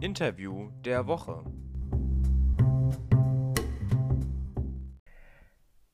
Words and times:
Interview 0.00 0.68
der 0.84 1.06
Woche. 1.08 1.42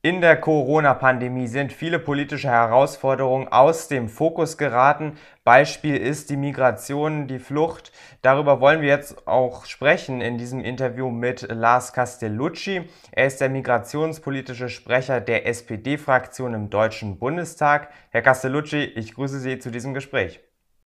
In 0.03 0.21
der 0.21 0.39
Corona-Pandemie 0.39 1.47
sind 1.47 1.73
viele 1.73 1.97
politische 1.97 2.49
Herausforderungen 2.49 3.47
aus 3.47 3.87
dem 3.87 4.07
Fokus 4.07 4.59
geraten. 4.59 5.17
Beispiel 5.43 5.97
ist 5.97 6.29
die 6.29 6.37
Migration, 6.37 7.27
die 7.27 7.39
Flucht. 7.39 7.91
Darüber 8.21 8.61
wollen 8.61 8.81
wir 8.81 8.89
jetzt 8.89 9.27
auch 9.27 9.65
sprechen 9.65 10.21
in 10.21 10.37
diesem 10.37 10.59
Interview 10.59 11.09
mit 11.09 11.47
Lars 11.49 11.91
Castellucci. 11.91 12.87
Er 13.11 13.25
ist 13.25 13.41
der 13.41 13.49
migrationspolitische 13.49 14.69
Sprecher 14.69 15.19
der 15.19 15.47
SPD-Fraktion 15.47 16.53
im 16.53 16.69
Deutschen 16.69 17.17
Bundestag. 17.17 17.89
Herr 18.11 18.21
Castellucci, 18.21 18.83
ich 18.83 19.15
grüße 19.15 19.39
Sie 19.39 19.57
zu 19.57 19.71
diesem 19.71 19.95
Gespräch. 19.95 20.39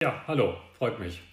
Ja, 0.04 0.22
hallo, 0.28 0.54
freut 0.74 1.00
mich. 1.00 1.24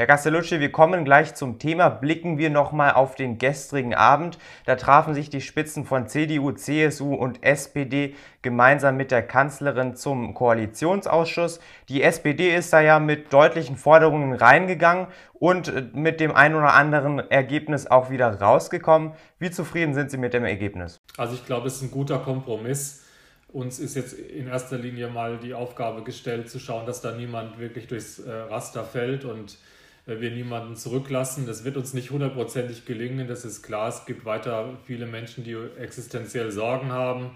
Herr 0.00 0.06
Castellucci, 0.06 0.60
wir 0.60 0.72
kommen 0.72 1.04
gleich 1.04 1.34
zum 1.34 1.58
Thema. 1.58 1.90
Blicken 1.90 2.38
wir 2.38 2.48
nochmal 2.48 2.92
auf 2.92 3.16
den 3.16 3.36
gestrigen 3.36 3.94
Abend. 3.94 4.38
Da 4.64 4.76
trafen 4.76 5.12
sich 5.12 5.28
die 5.28 5.42
Spitzen 5.42 5.84
von 5.84 6.08
CDU, 6.08 6.52
CSU 6.52 7.14
und 7.14 7.44
SPD 7.44 8.14
gemeinsam 8.40 8.96
mit 8.96 9.10
der 9.10 9.20
Kanzlerin 9.20 9.96
zum 9.96 10.32
Koalitionsausschuss. 10.32 11.60
Die 11.90 12.02
SPD 12.02 12.56
ist 12.56 12.72
da 12.72 12.80
ja 12.80 12.98
mit 12.98 13.30
deutlichen 13.30 13.76
Forderungen 13.76 14.32
reingegangen 14.32 15.08
und 15.34 15.68
äh, 15.68 15.84
mit 15.92 16.18
dem 16.18 16.34
ein 16.34 16.54
oder 16.54 16.72
anderen 16.72 17.18
Ergebnis 17.30 17.86
auch 17.86 18.08
wieder 18.08 18.40
rausgekommen. 18.40 19.12
Wie 19.38 19.50
zufrieden 19.50 19.92
sind 19.92 20.10
Sie 20.10 20.16
mit 20.16 20.32
dem 20.32 20.46
Ergebnis? 20.46 20.96
Also 21.18 21.34
ich 21.34 21.44
glaube, 21.44 21.66
es 21.66 21.74
ist 21.74 21.82
ein 21.82 21.90
guter 21.90 22.20
Kompromiss. 22.20 23.04
Uns 23.48 23.78
ist 23.78 23.96
jetzt 23.96 24.14
in 24.14 24.48
erster 24.48 24.78
Linie 24.78 25.08
mal 25.08 25.36
die 25.36 25.52
Aufgabe 25.52 26.04
gestellt, 26.04 26.48
zu 26.48 26.58
schauen, 26.58 26.86
dass 26.86 27.02
da 27.02 27.12
niemand 27.12 27.58
wirklich 27.58 27.86
durchs 27.86 28.18
äh, 28.18 28.32
Raster 28.32 28.84
fällt 28.84 29.26
und 29.26 29.58
wir 30.06 30.30
niemanden 30.30 30.76
zurücklassen. 30.76 31.46
Das 31.46 31.64
wird 31.64 31.76
uns 31.76 31.94
nicht 31.94 32.10
hundertprozentig 32.10 32.84
gelingen, 32.86 33.28
das 33.28 33.44
ist 33.44 33.62
klar. 33.62 33.88
Es 33.88 34.06
gibt 34.06 34.24
weiter 34.24 34.78
viele 34.84 35.06
Menschen, 35.06 35.44
die 35.44 35.56
existenziell 35.78 36.50
Sorgen 36.50 36.92
haben. 36.92 37.32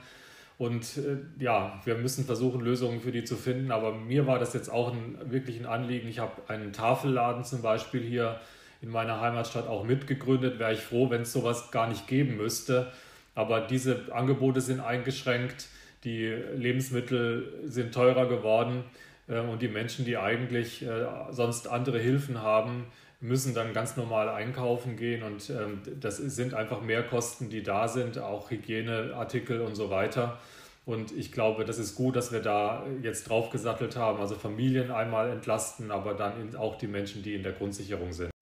Und 0.57 0.99
äh, 0.99 1.43
ja, 1.43 1.81
wir 1.85 1.97
müssen 1.97 2.25
versuchen, 2.25 2.61
Lösungen 2.61 3.01
für 3.01 3.13
die 3.13 3.25
zu 3.25 3.37
finden. 3.37 3.71
Aber 3.73 3.93
mir 3.93 4.27
war 4.27 4.39
das 4.39 4.55
jetzt 4.55 4.71
auch 4.71 4.93
ein, 4.93 5.19
wirklich 5.25 5.59
ein 5.59 5.67
Anliegen. 5.67 6.09
Ich 6.09 6.21
habe 6.21 6.43
einen 6.49 6.73
Tafelladen 6.73 7.45
zum 7.45 7.63
Beispiel 7.63 8.03
hier 8.03 8.41
in 8.81 8.91
meiner 8.91 9.21
Heimatstadt 9.21 9.67
auch 9.67 9.85
mitgegründet. 9.85 10.59
Wäre 10.59 10.75
ich 10.75 10.81
froh, 10.81 11.11
wenn 11.11 11.23
es 11.23 11.33
sowas 11.33 11.71
gar 11.71 11.89
nicht 11.89 12.07
geben 12.07 12.37
müsste. 12.37 12.93
Aber 13.35 13.63
diese 13.63 14.13
Angebote 14.13 14.61
sind 14.61 14.81
eingeschränkt. 14.81 15.67
Die 16.05 16.27
Lebensmittel 16.27 17.53
sind 17.65 17.93
teurer 17.93 18.29
geworden. 18.29 18.85
Ähm, 19.29 19.49
und 19.49 19.63
die 19.63 19.69
Menschen, 19.69 20.05
die 20.05 20.17
eigentlich 20.17 20.83
äh, 20.83 21.07
sonst 21.31 21.69
andere 21.69 21.99
Hilfen 21.99 22.43
haben, 22.43 22.87
müssen 23.21 23.55
dann 23.55 23.73
ganz 23.73 23.97
normal 23.97 24.29
einkaufen 24.29 24.97
gehen 24.97 25.23
und 25.23 25.49
ähm, 25.49 25.81
das 25.99 26.19
sind 26.19 26.53
einfach 26.53 26.83
Mehrkosten, 26.83 27.49
die 27.49 27.63
da 27.63 27.89
sind, 27.89 28.19
auch 28.19 28.51
Hygieneartikel 28.51 29.63
und 29.63 29.75
so 29.75 29.89
weiter. 29.89 30.39
Und 30.85 31.13
ich 31.13 31.33
glaube, 31.33 31.65
das 31.65 31.79
ist 31.79 31.95
gut, 31.95 32.17
dass 32.17 32.33
wir 32.33 32.41
da 32.41 32.85
jetzt 33.03 33.31
draufgesattelt 33.31 33.97
haben, 33.97 34.21
also 34.21 34.35
Familien 34.35 34.91
einmal 34.91 35.31
entlasten, 35.31 35.91
aber 35.91 36.13
dann 36.13 36.55
auch 36.57 36.77
die 36.77 36.87
Menschen, 36.87 37.23
die 37.23 37.35
in 37.35 37.43
der 37.43 37.53
Grundsicherung 37.53 38.13
sind. 38.13 38.34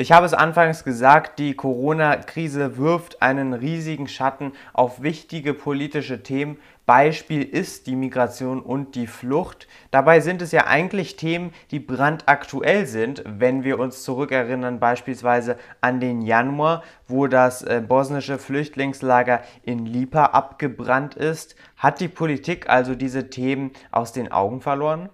Ich 0.00 0.12
habe 0.12 0.26
es 0.26 0.32
anfangs 0.32 0.84
gesagt, 0.84 1.40
die 1.40 1.54
Corona-Krise 1.54 2.76
wirft 2.76 3.20
einen 3.20 3.52
riesigen 3.52 4.06
Schatten 4.06 4.52
auf 4.72 5.02
wichtige 5.02 5.54
politische 5.54 6.22
Themen. 6.22 6.58
Beispiel 6.86 7.42
ist 7.42 7.88
die 7.88 7.96
Migration 7.96 8.62
und 8.62 8.94
die 8.94 9.08
Flucht. 9.08 9.66
Dabei 9.90 10.20
sind 10.20 10.40
es 10.40 10.52
ja 10.52 10.68
eigentlich 10.68 11.16
Themen, 11.16 11.52
die 11.72 11.80
brandaktuell 11.80 12.86
sind, 12.86 13.24
wenn 13.26 13.64
wir 13.64 13.80
uns 13.80 14.04
zurückerinnern 14.04 14.78
beispielsweise 14.78 15.56
an 15.80 15.98
den 15.98 16.22
Januar, 16.22 16.84
wo 17.08 17.26
das 17.26 17.62
äh, 17.62 17.82
bosnische 17.84 18.38
Flüchtlingslager 18.38 19.42
in 19.64 19.84
Lipa 19.84 20.26
abgebrannt 20.26 21.16
ist. 21.16 21.56
Hat 21.76 21.98
die 21.98 22.06
Politik 22.06 22.70
also 22.70 22.94
diese 22.94 23.30
Themen 23.30 23.72
aus 23.90 24.12
den 24.12 24.30
Augen 24.30 24.60
verloren? 24.60 25.08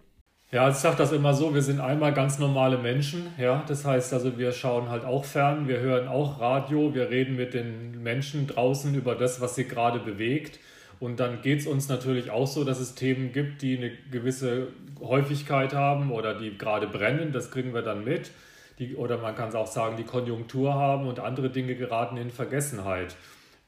Ja, 0.54 0.68
ich 0.68 0.76
sage 0.76 0.94
das 0.96 1.10
immer 1.10 1.34
so, 1.34 1.52
wir 1.52 1.62
sind 1.62 1.80
einmal 1.80 2.14
ganz 2.14 2.38
normale 2.38 2.78
Menschen, 2.78 3.26
ja, 3.38 3.64
das 3.66 3.84
heißt 3.84 4.12
also, 4.12 4.38
wir 4.38 4.52
schauen 4.52 4.88
halt 4.88 5.04
auch 5.04 5.24
fern, 5.24 5.66
wir 5.66 5.80
hören 5.80 6.06
auch 6.06 6.38
Radio, 6.38 6.94
wir 6.94 7.10
reden 7.10 7.34
mit 7.34 7.54
den 7.54 8.04
Menschen 8.04 8.46
draußen 8.46 8.94
über 8.94 9.16
das, 9.16 9.40
was 9.40 9.56
sie 9.56 9.66
gerade 9.66 9.98
bewegt 9.98 10.60
und 11.00 11.18
dann 11.18 11.42
geht 11.42 11.58
es 11.58 11.66
uns 11.66 11.88
natürlich 11.88 12.30
auch 12.30 12.46
so, 12.46 12.62
dass 12.62 12.78
es 12.78 12.94
Themen 12.94 13.32
gibt, 13.32 13.62
die 13.62 13.76
eine 13.76 13.90
gewisse 14.12 14.68
Häufigkeit 15.00 15.74
haben 15.74 16.12
oder 16.12 16.38
die 16.38 16.56
gerade 16.56 16.86
brennen, 16.86 17.32
das 17.32 17.50
kriegen 17.50 17.74
wir 17.74 17.82
dann 17.82 18.04
mit, 18.04 18.30
die, 18.78 18.94
oder 18.94 19.18
man 19.18 19.34
kann 19.34 19.48
es 19.48 19.56
auch 19.56 19.66
sagen, 19.66 19.96
die 19.96 20.04
Konjunktur 20.04 20.74
haben 20.74 21.08
und 21.08 21.18
andere 21.18 21.50
Dinge 21.50 21.74
geraten 21.74 22.16
in 22.16 22.30
Vergessenheit 22.30 23.16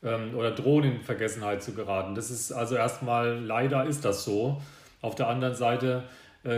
ähm, 0.04 0.36
oder 0.36 0.52
drohen 0.52 0.84
in 0.84 1.00
Vergessenheit 1.00 1.64
zu 1.64 1.74
geraten. 1.74 2.14
Das 2.14 2.30
ist 2.30 2.52
also 2.52 2.76
erstmal, 2.76 3.40
leider 3.40 3.86
ist 3.86 4.04
das 4.04 4.24
so. 4.24 4.62
Auf 5.02 5.14
der 5.14 5.28
anderen 5.28 5.54
Seite 5.54 6.04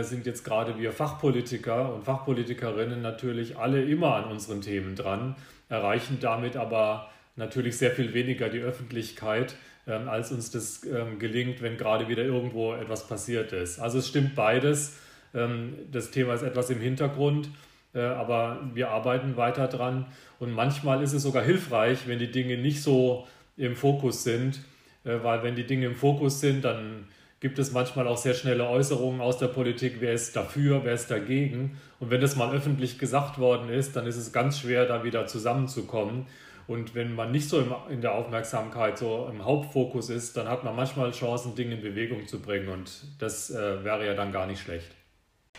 sind 0.01 0.25
jetzt 0.25 0.43
gerade 0.43 0.77
wir 0.77 0.91
Fachpolitiker 0.91 1.93
und 1.93 2.03
Fachpolitikerinnen 2.03 3.01
natürlich 3.01 3.57
alle 3.57 3.81
immer 3.83 4.15
an 4.15 4.25
unseren 4.25 4.61
Themen 4.61 4.95
dran, 4.95 5.35
erreichen 5.67 6.19
damit 6.21 6.55
aber 6.57 7.09
natürlich 7.35 7.77
sehr 7.77 7.91
viel 7.91 8.13
weniger 8.13 8.49
die 8.49 8.59
Öffentlichkeit, 8.59 9.55
ähm, 9.87 10.07
als 10.07 10.31
uns 10.31 10.51
das 10.51 10.83
ähm, 10.83 11.17
gelingt, 11.17 11.61
wenn 11.61 11.77
gerade 11.77 12.07
wieder 12.07 12.23
irgendwo 12.23 12.73
etwas 12.73 13.07
passiert 13.07 13.53
ist. 13.53 13.79
Also 13.79 13.97
es 13.97 14.07
stimmt 14.07 14.35
beides. 14.35 14.97
Ähm, 15.33 15.73
das 15.91 16.11
Thema 16.11 16.33
ist 16.33 16.43
etwas 16.43 16.69
im 16.69 16.79
Hintergrund, 16.79 17.49
äh, 17.95 18.01
aber 18.01 18.59
wir 18.73 18.91
arbeiten 18.91 19.37
weiter 19.37 19.67
dran. 19.67 20.05
Und 20.39 20.51
manchmal 20.51 21.01
ist 21.01 21.13
es 21.13 21.23
sogar 21.23 21.43
hilfreich, 21.43 22.07
wenn 22.07 22.19
die 22.19 22.31
Dinge 22.31 22.57
nicht 22.57 22.83
so 22.83 23.27
im 23.57 23.75
Fokus 23.75 24.23
sind, 24.23 24.59
äh, 25.05 25.17
weil 25.23 25.43
wenn 25.43 25.55
die 25.55 25.65
Dinge 25.65 25.87
im 25.87 25.95
Fokus 25.95 26.39
sind, 26.39 26.65
dann 26.65 27.07
gibt 27.39 27.57
es 27.59 27.71
manchmal 27.71 28.07
auch 28.07 28.17
sehr 28.17 28.33
schnelle 28.33 28.67
Äußerungen 28.67 29.21
aus 29.21 29.37
der 29.37 29.47
Politik, 29.47 29.97
wer 29.99 30.13
ist 30.13 30.35
dafür, 30.35 30.81
wer 30.83 30.93
ist 30.93 31.09
dagegen. 31.09 31.77
Und 31.99 32.11
wenn 32.11 32.21
das 32.21 32.35
mal 32.35 32.53
öffentlich 32.53 32.99
gesagt 32.99 33.39
worden 33.39 33.69
ist, 33.69 33.95
dann 33.95 34.05
ist 34.07 34.17
es 34.17 34.33
ganz 34.33 34.59
schwer, 34.59 34.85
da 34.85 35.03
wieder 35.03 35.25
zusammenzukommen. 35.25 36.25
Und 36.67 36.93
wenn 36.93 37.15
man 37.15 37.31
nicht 37.31 37.49
so 37.49 37.65
in 37.89 38.01
der 38.01 38.13
Aufmerksamkeit 38.13 38.97
so 38.97 39.27
im 39.31 39.43
Hauptfokus 39.43 40.09
ist, 40.09 40.37
dann 40.37 40.47
hat 40.47 40.63
man 40.63 40.75
manchmal 40.75 41.11
Chancen, 41.11 41.55
Dinge 41.55 41.75
in 41.75 41.81
Bewegung 41.81 42.27
zu 42.27 42.39
bringen. 42.39 42.69
Und 42.69 43.05
das 43.17 43.49
äh, 43.49 43.83
wäre 43.83 44.05
ja 44.05 44.13
dann 44.13 44.31
gar 44.31 44.45
nicht 44.45 44.61
schlecht. 44.61 44.91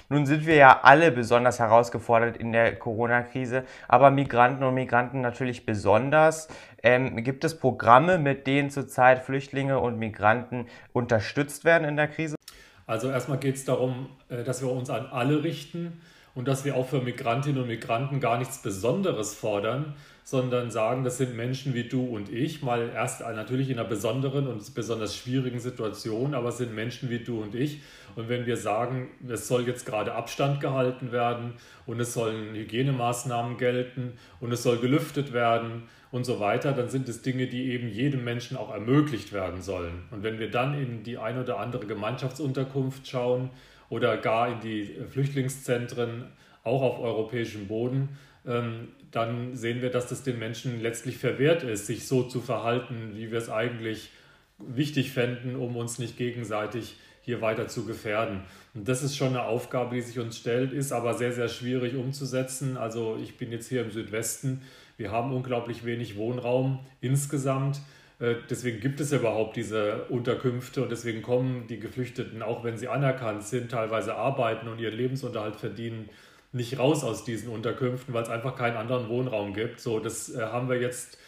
Nun 0.09 0.27
sind 0.27 0.45
wir 0.45 0.57
ja 0.57 0.81
alle 0.83 1.13
besonders 1.13 1.61
herausgefordert 1.61 2.37
in 2.37 2.51
der 2.51 2.75
Corona-Krise, 2.77 3.65
aber 3.87 4.11
Migranten 4.11 4.65
und 4.65 4.75
Migranten 4.75 5.21
natürlich 5.21 5.67
besonders. 5.67 6.49
Ähm, 6.83 7.23
gibt 7.23 7.45
es 7.45 7.59
Programme, 7.59 8.19
mit 8.19 8.47
denen 8.47 8.71
zurzeit 8.71 9.23
Flüchtlinge 9.23 9.79
und 9.79 9.99
Migranten 9.99 10.67
unterstützt 10.93 11.65
werden 11.65 11.87
in 11.87 11.97
der 11.97 12.09
Krise? 12.09 12.37
Also 12.87 13.11
erstmal 13.11 13.39
geht 13.39 13.57
es 13.57 13.65
darum, 13.65 14.09
äh, 14.29 14.43
dass 14.45 14.63
wir 14.63 14.71
uns 14.71 14.91
an 14.91 15.07
alle 15.07 15.45
richten 15.45 16.01
und 16.35 16.49
dass 16.49 16.65
wir 16.65 16.77
auch 16.77 16.89
für 16.89 17.01
Migrantinnen 17.01 17.63
und 17.63 17.69
Migranten 17.69 18.21
gar 18.21 18.39
nichts 18.39 18.63
Besonderes 18.63 19.35
fordern, 19.35 19.95
sondern 20.31 20.71
sagen, 20.71 21.03
das 21.03 21.19
sind 21.19 21.37
Menschen 21.37 21.75
wie 21.75 21.83
du 21.83 22.05
und 22.05 22.33
ich, 22.33 22.63
mal 22.63 22.89
erst 22.95 23.21
natürlich 23.21 23.69
in 23.69 23.81
einer 23.81 23.89
besonderen 23.89 24.47
und 24.47 24.75
besonders 24.77 25.17
schwierigen 25.17 25.59
Situation, 25.59 26.35
aber 26.35 26.51
es 26.51 26.59
sind 26.59 26.73
Menschen 26.73 27.11
wie 27.11 27.19
du 27.19 27.43
und 27.43 27.57
ich. 27.57 27.83
Und 28.15 28.29
wenn 28.29 28.47
wir 28.47 28.57
sagen, 28.57 29.11
es 29.29 29.49
soll 29.49 29.67
jetzt 29.67 29.87
gerade 29.87 30.15
Abstand 30.15 30.61
gehalten 30.61 31.11
werden 31.11 31.55
und 31.85 31.99
es 31.99 32.15
sollen 32.15 32.55
Hygienemaßnahmen 32.55 33.57
gelten 33.57 34.13
und 34.39 34.53
es 34.53 34.63
soll 34.63 34.79
gelüftet 34.79 35.33
werden 35.33 35.83
und 36.13 36.23
so 36.23 36.39
weiter, 36.39 36.71
dann 36.71 36.89
sind 36.89 37.09
es 37.09 37.23
Dinge, 37.23 37.49
die 37.49 37.73
eben 37.73 37.89
jedem 37.89 38.23
Menschen 38.23 38.57
auch 38.57 38.73
ermöglicht 38.73 39.33
werden 39.33 39.63
sollen. 39.63 40.05
Und 40.13 40.23
wenn 40.23 40.39
wir 40.39 40.49
dann 40.49 40.81
in 40.81 41.03
die 41.03 41.19
ein 41.19 41.41
oder 41.41 41.59
andere 41.59 41.87
Gemeinschaftsunterkunft 41.87 43.09
schauen 43.09 43.51
oder 43.89 44.17
gar 44.17 44.49
in 44.49 44.61
die 44.61 44.95
Flüchtlingszentren, 45.11 46.27
auch 46.65 46.83
auf 46.83 47.01
europäischem 47.01 47.67
Boden, 47.67 48.11
ähm, 48.47 48.89
dann 49.11 49.57
sehen 49.57 49.83
wir, 49.83 49.91
dass 49.91 50.07
das 50.07 50.23
den 50.23 50.39
Menschen 50.39 50.81
letztlich 50.81 51.19
verwehrt 51.19 51.63
ist, 51.63 51.87
sich 51.87 52.07
so 52.07 52.23
zu 52.23 52.41
verhalten, 52.41 53.13
wie 53.15 53.31
wir 53.31 53.39
es 53.39 53.51
eigentlich 53.51 54.11
wichtig 54.59 55.11
fänden, 55.13 55.57
um 55.57 55.77
uns 55.77 55.99
nicht 55.99 56.17
gegenseitig 56.17 56.97
hier 57.23 57.41
weiter 57.41 57.69
zu 57.69 57.85
gefährden. 57.85 58.43
Und 58.75 58.89
das 58.89 59.03
ist 59.03 59.17
schon 59.17 59.29
eine 59.29 59.45
Aufgabe, 59.45 59.95
die 59.95 60.01
sich 60.01 60.19
uns 60.19 60.39
stellt, 60.39 60.73
ist 60.73 60.93
aber 60.93 61.15
sehr, 61.15 61.33
sehr 61.33 61.49
schwierig 61.49 61.97
umzusetzen. 61.97 62.77
Also 62.77 63.19
ich 63.23 63.37
bin 63.37 63.53
jetzt 63.53 63.69
hier 63.69 63.83
im 63.83 63.91
Südwesten. 63.91 64.63
Wir 64.97 65.11
haben 65.11 65.33
unglaublich 65.33 65.85
wenig 65.85 66.17
Wohnraum 66.17 66.81
insgesamt. 67.01 67.81
Äh, 68.21 68.37
deswegen 68.49 68.81
gibt 68.81 69.01
es 69.01 69.13
überhaupt 69.13 69.57
diese 69.57 70.05
Unterkünfte 70.09 70.83
und 70.83 70.91
deswegen 70.91 71.23
kommen 71.23 71.67
die 71.69 71.79
Geflüchteten, 71.79 72.43
auch 72.43 72.65
wenn 72.65 72.77
sie 72.77 72.89
anerkannt 72.89 73.45
sind, 73.45 73.71
teilweise 73.71 74.15
arbeiten 74.15 74.69
und 74.69 74.79
ihren 74.79 74.97
Lebensunterhalt 74.97 75.57
verdienen, 75.57 76.09
nicht 76.53 76.79
raus 76.79 77.05
aus 77.05 77.25
diesen 77.25 77.49
Unterkünften, 77.49 78.13
weil 78.15 78.23
es 78.23 78.29
einfach 78.29 78.57
keinen 78.57 78.77
anderen 78.77 79.09
Wohnraum 79.09 79.55
gibt. 79.55 79.81
So, 79.81 80.01
das 80.01 80.35
äh, 80.35 80.41
haben 80.41 80.69
wir 80.69 80.81
jetzt, 80.81 81.19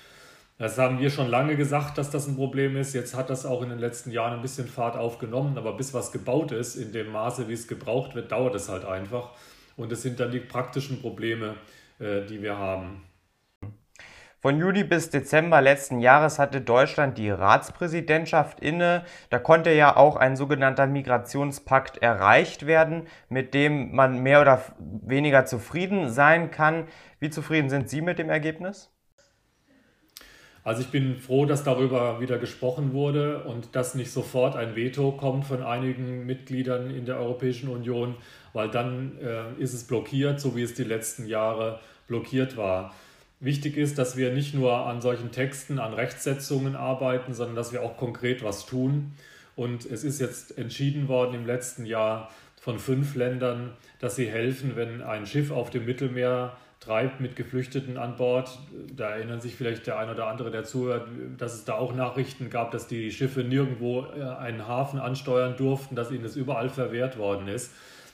das 0.58 0.78
haben 0.78 0.98
wir 0.98 1.10
schon 1.10 1.28
lange 1.28 1.56
gesagt, 1.56 1.98
dass 1.98 2.10
das 2.10 2.26
ein 2.26 2.36
Problem 2.36 2.76
ist. 2.76 2.94
Jetzt 2.94 3.14
hat 3.14 3.30
das 3.30 3.46
auch 3.46 3.62
in 3.62 3.70
den 3.70 3.78
letzten 3.78 4.10
Jahren 4.10 4.34
ein 4.34 4.42
bisschen 4.42 4.66
Fahrt 4.66 4.96
aufgenommen, 4.96 5.56
aber 5.58 5.74
bis 5.74 5.94
was 5.94 6.12
gebaut 6.12 6.52
ist, 6.52 6.76
in 6.76 6.92
dem 6.92 7.12
Maße, 7.12 7.48
wie 7.48 7.54
es 7.54 7.68
gebraucht 7.68 8.14
wird, 8.14 8.32
dauert 8.32 8.54
es 8.54 8.68
halt 8.68 8.84
einfach. 8.84 9.30
Und 9.76 9.92
das 9.92 10.02
sind 10.02 10.20
dann 10.20 10.30
die 10.30 10.40
praktischen 10.40 11.00
Probleme, 11.00 11.54
äh, 11.98 12.22
die 12.26 12.42
wir 12.42 12.58
haben. 12.58 13.02
Von 14.42 14.58
Juli 14.58 14.82
bis 14.82 15.08
Dezember 15.08 15.62
letzten 15.62 16.00
Jahres 16.00 16.40
hatte 16.40 16.60
Deutschland 16.60 17.16
die 17.16 17.30
Ratspräsidentschaft 17.30 18.58
inne. 18.58 19.04
Da 19.30 19.38
konnte 19.38 19.70
ja 19.70 19.96
auch 19.96 20.16
ein 20.16 20.34
sogenannter 20.34 20.88
Migrationspakt 20.88 21.98
erreicht 21.98 22.66
werden, 22.66 23.06
mit 23.28 23.54
dem 23.54 23.94
man 23.94 24.20
mehr 24.20 24.40
oder 24.40 24.60
weniger 24.78 25.46
zufrieden 25.46 26.10
sein 26.10 26.50
kann. 26.50 26.88
Wie 27.20 27.30
zufrieden 27.30 27.70
sind 27.70 27.88
Sie 27.88 28.00
mit 28.00 28.18
dem 28.18 28.30
Ergebnis? 28.30 28.90
Also 30.64 30.82
ich 30.82 30.88
bin 30.88 31.18
froh, 31.18 31.46
dass 31.46 31.62
darüber 31.62 32.20
wieder 32.20 32.38
gesprochen 32.38 32.92
wurde 32.92 33.44
und 33.44 33.76
dass 33.76 33.94
nicht 33.94 34.10
sofort 34.10 34.56
ein 34.56 34.74
Veto 34.74 35.12
kommt 35.12 35.44
von 35.44 35.62
einigen 35.62 36.26
Mitgliedern 36.26 36.90
in 36.90 37.06
der 37.06 37.18
Europäischen 37.18 37.68
Union, 37.68 38.16
weil 38.54 38.68
dann 38.68 39.18
äh, 39.20 39.62
ist 39.62 39.72
es 39.72 39.86
blockiert, 39.86 40.40
so 40.40 40.56
wie 40.56 40.62
es 40.62 40.74
die 40.74 40.82
letzten 40.82 41.26
Jahre 41.26 41.78
blockiert 42.08 42.56
war. 42.56 42.92
Wichtig 43.42 43.76
ist, 43.76 43.98
dass 43.98 44.16
wir 44.16 44.32
nicht 44.32 44.54
nur 44.54 44.86
an 44.86 45.00
solchen 45.00 45.32
Texten, 45.32 45.80
an 45.80 45.94
Rechtsetzungen 45.94 46.76
arbeiten, 46.76 47.34
sondern 47.34 47.56
dass 47.56 47.72
wir 47.72 47.82
auch 47.82 47.96
konkret 47.96 48.44
was 48.44 48.66
tun. 48.66 49.14
Und 49.56 49.84
es 49.84 50.04
ist 50.04 50.20
jetzt 50.20 50.56
entschieden 50.56 51.08
worden 51.08 51.34
im 51.34 51.44
letzten 51.44 51.84
Jahr 51.84 52.30
von 52.60 52.78
fünf 52.78 53.16
Ländern, 53.16 53.72
dass 53.98 54.14
sie 54.14 54.30
helfen, 54.30 54.76
wenn 54.76 55.02
ein 55.02 55.26
Schiff 55.26 55.50
auf 55.50 55.70
dem 55.70 55.86
Mittelmeer 55.86 56.56
treibt 56.78 57.20
mit 57.20 57.34
Geflüchteten 57.34 57.96
an 57.96 58.14
Bord. 58.14 58.60
Da 58.96 59.10
erinnern 59.10 59.40
sich 59.40 59.56
vielleicht 59.56 59.88
der 59.88 59.98
ein 59.98 60.08
oder 60.08 60.28
andere, 60.28 60.52
der 60.52 60.62
zuhört, 60.62 61.08
dass 61.36 61.54
es 61.54 61.64
da 61.64 61.74
auch 61.74 61.96
Nachrichten 61.96 62.48
gab, 62.48 62.70
dass 62.70 62.86
die 62.86 63.10
Schiffe 63.10 63.42
nirgendwo 63.42 64.06
äh, 64.16 64.22
einen 64.22 64.68
Hafen 64.68 65.00
ansteuern 65.00 65.56
durften, 65.56 65.96
dass 65.96 66.12
ihnen 66.12 66.22
das 66.22 66.36
überall 66.36 66.68
verwehrt 66.68 67.18
worden 67.18 67.48
ist. 67.48 67.72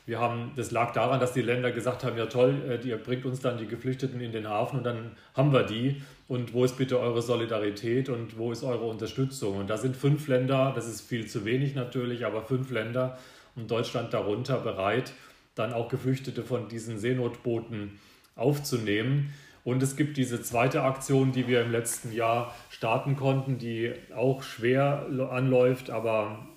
Wir 0.09 0.21
haben, 0.21 0.53
das 0.57 0.71
lag 0.71 0.95
daran, 0.95 1.21
dass 1.21 1.35
die 1.35 1.43
Länder 1.43 1.71
gesagt 1.71 2.03
haben, 2.03 2.17
ja 2.17 2.25
toll, 2.25 2.63
äh, 2.67 2.89
ihr 2.89 2.97
bringt 2.97 3.27
uns 3.27 3.41
dann 3.41 3.59
die 3.59 3.67
Geflüchteten 3.67 4.23
in 4.23 4.33
den 4.33 4.49
Hafen 4.49 4.79
und 4.79 4.85
dann 4.85 5.11
haben 5.35 5.53
wir 5.53 5.65
die. 5.65 6.01
Und 6.29 6.55
wo 6.55 6.65
ist 6.65 6.79
bitte 6.79 6.99
eure 6.99 7.21
Solidarität 7.21 8.09
und 8.09 8.39
wo 8.39 8.51
ist 8.51 8.65
eure 8.65 8.87
Unterstützung? 8.87 9.59
Und 9.59 9.69
da 9.69 9.77
sind 9.77 9.95
fünf 9.95 10.27
Länder, 10.27 10.73
das 10.75 10.89
ist 10.89 11.03
viel 11.03 11.27
zu 11.27 11.45
wenig 11.45 11.75
natürlich, 11.75 12.25
aber 12.25 12.41
fünf 12.41 12.71
Länder 12.71 13.19
und 13.55 13.71
Deutschland 13.71 14.15
darunter 14.15 14.57
bereit, 14.61 15.13
dann 15.55 15.75
auch 15.75 15.91
Geflüchtete 15.91 16.43
von 16.43 16.69
diesen 16.69 16.99
Seenotbooten 16.99 17.99
aufzunehmen. 18.35 19.35
Und 19.63 19.83
es 19.83 19.95
gibt 19.95 20.17
diese 20.17 20.41
zweite 20.41 20.85
Aktion, 20.85 21.33
die 21.33 21.47
wir 21.49 21.61
im 21.61 21.71
letzten 21.71 22.15
Jahr 22.15 22.55
starten 22.71 23.15
konnten, 23.15 23.59
die 23.59 23.93
auch 24.17 24.43
schwer 24.43 25.05
anläuft, 25.31 25.91
aber 25.91 26.49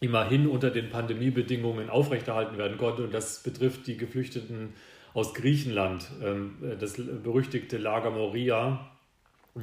immerhin 0.00 0.46
unter 0.46 0.70
den 0.70 0.90
Pandemiebedingungen 0.90 1.90
aufrechterhalten 1.90 2.58
werden 2.58 2.78
konnte. 2.78 3.04
Und 3.04 3.14
das 3.14 3.42
betrifft 3.42 3.86
die 3.86 3.96
Geflüchteten 3.96 4.74
aus 5.14 5.32
Griechenland, 5.32 6.10
ähm, 6.22 6.56
das 6.78 6.94
berüchtigte 6.94 7.78
Lager 7.78 8.10
Moria. 8.10 8.90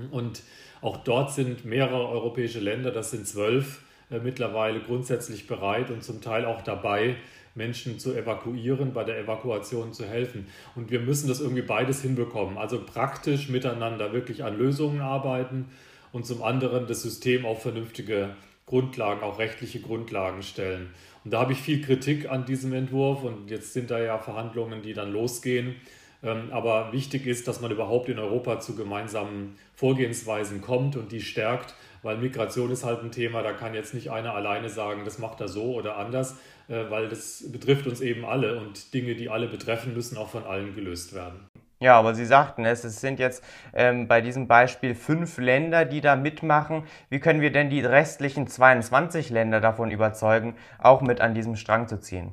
Und 0.09 0.41
auch 0.81 0.97
dort 0.97 1.31
sind 1.31 1.65
mehrere 1.65 2.09
europäische 2.09 2.59
Länder, 2.59 2.91
das 2.91 3.11
sind 3.11 3.27
zwölf, 3.27 3.83
äh, 4.09 4.19
mittlerweile 4.19 4.79
grundsätzlich 4.79 5.45
bereit 5.45 5.91
und 5.91 6.03
zum 6.03 6.21
Teil 6.21 6.45
auch 6.45 6.63
dabei, 6.63 7.17
Menschen 7.55 7.99
zu 7.99 8.15
evakuieren, 8.15 8.93
bei 8.93 9.03
der 9.03 9.19
Evakuation 9.19 9.93
zu 9.93 10.05
helfen. 10.05 10.47
Und 10.75 10.89
wir 10.89 10.99
müssen 10.99 11.27
das 11.27 11.39
irgendwie 11.39 11.61
beides 11.61 12.01
hinbekommen. 12.01 12.57
Also 12.57 12.83
praktisch 12.83 13.47
miteinander 13.49 14.11
wirklich 14.11 14.43
an 14.43 14.57
Lösungen 14.57 15.01
arbeiten 15.01 15.69
und 16.11 16.25
zum 16.25 16.41
anderen 16.41 16.87
das 16.87 17.03
System 17.03 17.45
auf 17.45 17.61
vernünftige 17.61 18.31
Grundlagen, 18.65 19.21
auch 19.21 19.39
rechtliche 19.39 19.79
Grundlagen 19.79 20.43
stellen. 20.43 20.91
Und 21.23 21.33
da 21.33 21.41
habe 21.41 21.53
ich 21.53 21.59
viel 21.59 21.81
Kritik 21.81 22.29
an 22.29 22.45
diesem 22.45 22.73
Entwurf 22.73 23.23
und 23.23 23.49
jetzt 23.49 23.73
sind 23.73 23.91
da 23.91 23.99
ja 23.99 24.17
Verhandlungen, 24.17 24.81
die 24.81 24.93
dann 24.93 25.11
losgehen. 25.11 25.75
Ähm, 26.23 26.49
aber 26.51 26.91
wichtig 26.93 27.27
ist, 27.27 27.47
dass 27.47 27.61
man 27.61 27.71
überhaupt 27.71 28.09
in 28.09 28.17
Europa 28.17 28.59
zu 28.59 28.75
gemeinsamen 28.75 29.55
Vorgehensweisen 29.75 30.61
kommt 30.61 30.95
und 30.95 31.11
die 31.11 31.21
stärkt, 31.21 31.75
weil 32.01 32.17
Migration 32.17 32.71
ist 32.71 32.85
halt 32.85 33.03
ein 33.03 33.11
Thema, 33.11 33.41
da 33.43 33.53
kann 33.53 33.73
jetzt 33.73 33.93
nicht 33.93 34.09
einer 34.09 34.33
alleine 34.33 34.69
sagen, 34.69 35.03
das 35.05 35.19
macht 35.19 35.41
er 35.41 35.49
so 35.49 35.73
oder 35.73 35.97
anders, 35.97 36.37
äh, 36.69 36.89
weil 36.89 37.09
das 37.09 37.51
betrifft 37.51 37.87
uns 37.87 37.99
eben 37.99 38.23
alle 38.23 38.59
und 38.59 38.93
Dinge, 38.93 39.15
die 39.15 39.29
alle 39.29 39.47
betreffen, 39.47 39.93
müssen 39.93 40.17
auch 40.17 40.29
von 40.29 40.45
allen 40.45 40.75
gelöst 40.75 41.13
werden. 41.13 41.39
Ja, 41.83 41.99
aber 41.99 42.15
Sie 42.15 42.25
sagten 42.25 42.63
es, 42.63 42.85
es 42.85 43.01
sind 43.01 43.19
jetzt 43.19 43.43
ähm, 43.73 44.07
bei 44.07 44.21
diesem 44.21 44.47
Beispiel 44.47 44.95
fünf 44.95 45.37
Länder, 45.37 45.83
die 45.83 45.99
da 45.99 46.15
mitmachen. 46.15 46.83
Wie 47.09 47.19
können 47.19 47.41
wir 47.41 47.51
denn 47.51 47.69
die 47.69 47.81
restlichen 47.81 48.47
22 48.47 49.29
Länder 49.29 49.59
davon 49.59 49.91
überzeugen, 49.91 50.55
auch 50.79 51.01
mit 51.01 51.19
an 51.19 51.33
diesem 51.33 51.57
Strang 51.57 51.89
zu 51.89 51.99
ziehen? 51.99 52.31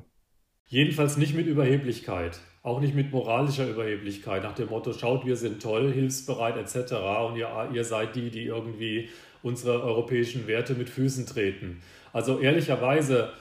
Jedenfalls 0.67 1.17
nicht 1.17 1.35
mit 1.35 1.47
Überheblichkeit, 1.47 2.39
auch 2.63 2.79
nicht 2.79 2.95
mit 2.95 3.11
moralischer 3.11 3.67
Überheblichkeit, 3.67 4.43
nach 4.43 4.55
dem 4.55 4.69
Motto, 4.69 4.93
schaut, 4.93 5.25
wir 5.25 5.35
sind 5.35 5.61
toll, 5.61 5.91
hilfsbereit 5.91 6.55
etc. 6.55 6.93
Und 7.27 7.35
ihr, 7.35 7.49
ihr 7.73 7.83
seid 7.83 8.15
die, 8.15 8.29
die 8.29 8.45
irgendwie 8.45 9.09
unsere 9.43 9.83
europäischen 9.83 10.47
Werte 10.47 10.75
mit 10.75 10.89
Füßen 10.89 11.25
treten. 11.25 11.81
Also 12.13 12.39
ehrlicherweise 12.39 13.33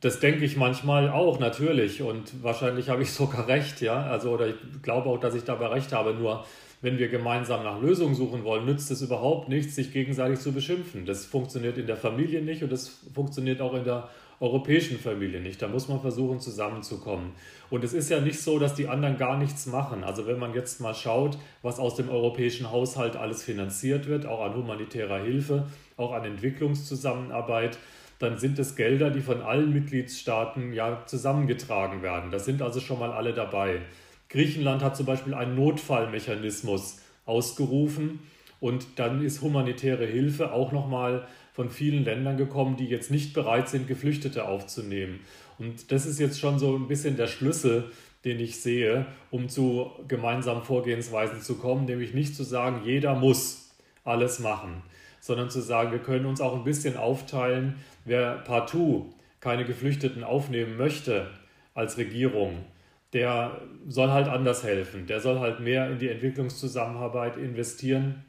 das 0.00 0.18
denke 0.18 0.44
ich 0.44 0.56
manchmal 0.56 1.10
auch 1.10 1.38
natürlich 1.38 2.02
und 2.02 2.42
wahrscheinlich 2.42 2.88
habe 2.88 3.02
ich 3.02 3.12
sogar 3.12 3.48
recht, 3.48 3.80
ja. 3.80 4.02
Also 4.02 4.30
oder 4.30 4.48
ich 4.48 4.54
glaube 4.82 5.08
auch, 5.08 5.18
dass 5.18 5.34
ich 5.34 5.44
dabei 5.44 5.66
recht 5.66 5.92
habe. 5.92 6.14
Nur 6.14 6.44
wenn 6.82 6.98
wir 6.98 7.08
gemeinsam 7.08 7.62
nach 7.62 7.80
Lösungen 7.80 8.14
suchen 8.14 8.44
wollen, 8.44 8.64
nützt 8.64 8.90
es 8.90 9.02
überhaupt 9.02 9.48
nichts, 9.48 9.76
sich 9.76 9.92
gegenseitig 9.92 10.40
zu 10.40 10.52
beschimpfen. 10.52 11.04
Das 11.04 11.26
funktioniert 11.26 11.76
in 11.76 11.86
der 11.86 11.96
Familie 11.96 12.40
nicht 12.40 12.62
und 12.62 12.72
das 12.72 13.00
funktioniert 13.14 13.60
auch 13.60 13.74
in 13.74 13.84
der 13.84 14.08
europäischen 14.40 14.98
Familie 14.98 15.40
nicht. 15.40 15.60
Da 15.60 15.68
muss 15.68 15.88
man 15.88 16.00
versuchen, 16.00 16.40
zusammenzukommen. 16.40 17.32
Und 17.68 17.84
es 17.84 17.92
ist 17.92 18.08
ja 18.08 18.20
nicht 18.20 18.40
so, 18.40 18.58
dass 18.58 18.74
die 18.74 18.88
anderen 18.88 19.18
gar 19.18 19.36
nichts 19.36 19.66
machen. 19.66 20.02
Also 20.02 20.26
wenn 20.26 20.38
man 20.38 20.54
jetzt 20.54 20.80
mal 20.80 20.94
schaut, 20.94 21.36
was 21.60 21.78
aus 21.78 21.96
dem 21.96 22.08
europäischen 22.08 22.70
Haushalt 22.70 23.16
alles 23.16 23.42
finanziert 23.42 24.08
wird, 24.08 24.24
auch 24.24 24.42
an 24.42 24.54
humanitärer 24.54 25.18
Hilfe, 25.18 25.66
auch 25.98 26.12
an 26.12 26.24
Entwicklungszusammenarbeit, 26.24 27.76
dann 28.20 28.38
sind 28.38 28.58
es 28.58 28.76
Gelder, 28.76 29.10
die 29.10 29.22
von 29.22 29.40
allen 29.40 29.72
Mitgliedstaaten 29.72 30.72
ja 30.72 31.02
zusammengetragen 31.06 32.02
werden. 32.02 32.30
Da 32.30 32.38
sind 32.38 32.62
also 32.62 32.78
schon 32.78 32.98
mal 32.98 33.10
alle 33.10 33.32
dabei. 33.32 33.80
Griechenland 34.28 34.82
hat 34.82 34.96
zum 34.96 35.06
Beispiel 35.06 35.34
einen 35.34 35.56
Notfallmechanismus 35.56 37.00
ausgerufen 37.24 38.20
und 38.60 38.86
dann 38.96 39.24
ist 39.24 39.40
humanitäre 39.40 40.04
Hilfe 40.04 40.52
auch 40.52 40.70
nochmal 40.70 41.26
von 41.54 41.70
vielen 41.70 42.04
Ländern 42.04 42.36
gekommen, 42.36 42.76
die 42.76 42.86
jetzt 42.86 43.10
nicht 43.10 43.32
bereit 43.32 43.70
sind, 43.70 43.88
Geflüchtete 43.88 44.46
aufzunehmen. 44.46 45.20
Und 45.58 45.90
das 45.90 46.04
ist 46.04 46.20
jetzt 46.20 46.38
schon 46.38 46.58
so 46.58 46.76
ein 46.76 46.88
bisschen 46.88 47.16
der 47.16 47.26
Schlüssel, 47.26 47.90
den 48.26 48.38
ich 48.38 48.60
sehe, 48.60 49.06
um 49.30 49.48
zu 49.48 49.92
gemeinsamen 50.08 50.62
Vorgehensweisen 50.62 51.40
zu 51.40 51.56
kommen, 51.56 51.86
nämlich 51.86 52.12
nicht 52.12 52.36
zu 52.36 52.44
sagen, 52.44 52.82
jeder 52.84 53.14
muss 53.14 53.70
alles 54.04 54.40
machen, 54.40 54.82
sondern 55.20 55.50
zu 55.50 55.60
sagen, 55.60 55.92
wir 55.92 55.98
können 55.98 56.26
uns 56.26 56.40
auch 56.40 56.54
ein 56.54 56.64
bisschen 56.64 56.96
aufteilen, 56.96 57.76
Wer 58.04 58.38
partout 58.38 59.12
keine 59.40 59.64
Geflüchteten 59.64 60.24
aufnehmen 60.24 60.76
möchte 60.76 61.28
als 61.74 61.98
Regierung, 61.98 62.64
der 63.12 63.60
soll 63.86 64.10
halt 64.10 64.28
anders 64.28 64.64
helfen. 64.64 65.06
Der 65.06 65.20
soll 65.20 65.38
halt 65.38 65.60
mehr 65.60 65.90
in 65.90 65.98
die 65.98 66.08
Entwicklungszusammenarbeit 66.08 67.36
investieren 67.36 68.24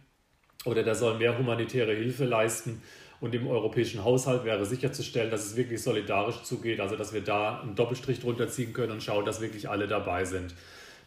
oder 0.65 0.83
der 0.83 0.95
soll 0.95 1.17
mehr 1.17 1.37
humanitäre 1.37 1.93
Hilfe 1.93 2.25
leisten. 2.25 2.81
Und 3.19 3.35
im 3.35 3.47
europäischen 3.47 4.03
Haushalt 4.03 4.45
wäre 4.45 4.65
sicherzustellen, 4.65 5.29
dass 5.29 5.45
es 5.45 5.55
wirklich 5.55 5.81
solidarisch 5.81 6.41
zugeht, 6.41 6.79
also 6.79 6.95
dass 6.95 7.13
wir 7.13 7.21
da 7.21 7.61
einen 7.61 7.75
Doppelstrich 7.75 8.19
drunter 8.19 8.47
ziehen 8.47 8.73
können 8.73 8.93
und 8.93 9.03
schauen, 9.03 9.25
dass 9.25 9.41
wirklich 9.41 9.69
alle 9.69 9.87
dabei 9.87 10.25
sind. 10.25 10.55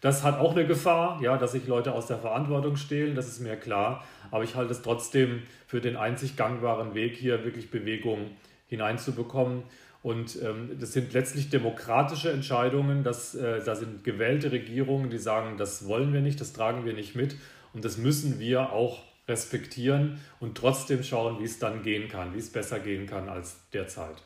Das 0.04 0.22
hat 0.22 0.38
auch 0.38 0.54
eine 0.54 0.66
Gefahr, 0.66 1.18
ja, 1.22 1.38
dass 1.38 1.52
sich 1.52 1.66
Leute 1.66 1.94
aus 1.94 2.08
der 2.08 2.18
Verantwortung 2.18 2.76
stehlen, 2.76 3.14
das 3.14 3.26
ist 3.26 3.40
mir 3.40 3.56
klar. 3.56 4.04
Aber 4.30 4.44
ich 4.44 4.54
halte 4.54 4.72
es 4.72 4.82
trotzdem 4.82 5.44
für 5.66 5.80
den 5.80 5.96
einzig 5.96 6.36
gangbaren 6.36 6.92
Weg, 6.94 7.16
hier 7.16 7.42
wirklich 7.42 7.70
Bewegung 7.70 8.32
hineinzubekommen. 8.66 9.62
Und 10.02 10.38
ähm, 10.42 10.76
das 10.78 10.92
sind 10.92 11.14
letztlich 11.14 11.48
demokratische 11.48 12.30
Entscheidungen. 12.30 13.02
Das, 13.02 13.34
äh, 13.34 13.64
da 13.64 13.74
sind 13.74 14.04
gewählte 14.04 14.52
Regierungen, 14.52 15.08
die 15.08 15.16
sagen, 15.16 15.56
das 15.56 15.88
wollen 15.88 16.12
wir 16.12 16.20
nicht, 16.20 16.38
das 16.38 16.52
tragen 16.52 16.84
wir 16.84 16.92
nicht 16.92 17.16
mit. 17.16 17.36
Und 17.72 17.86
das 17.86 17.96
müssen 17.96 18.38
wir 18.38 18.74
auch 18.74 19.04
respektieren 19.26 20.20
und 20.38 20.58
trotzdem 20.58 21.02
schauen, 21.02 21.40
wie 21.40 21.44
es 21.44 21.58
dann 21.58 21.82
gehen 21.82 22.10
kann, 22.10 22.34
wie 22.34 22.40
es 22.40 22.52
besser 22.52 22.78
gehen 22.78 23.06
kann 23.06 23.30
als 23.30 23.56
derzeit. 23.72 24.22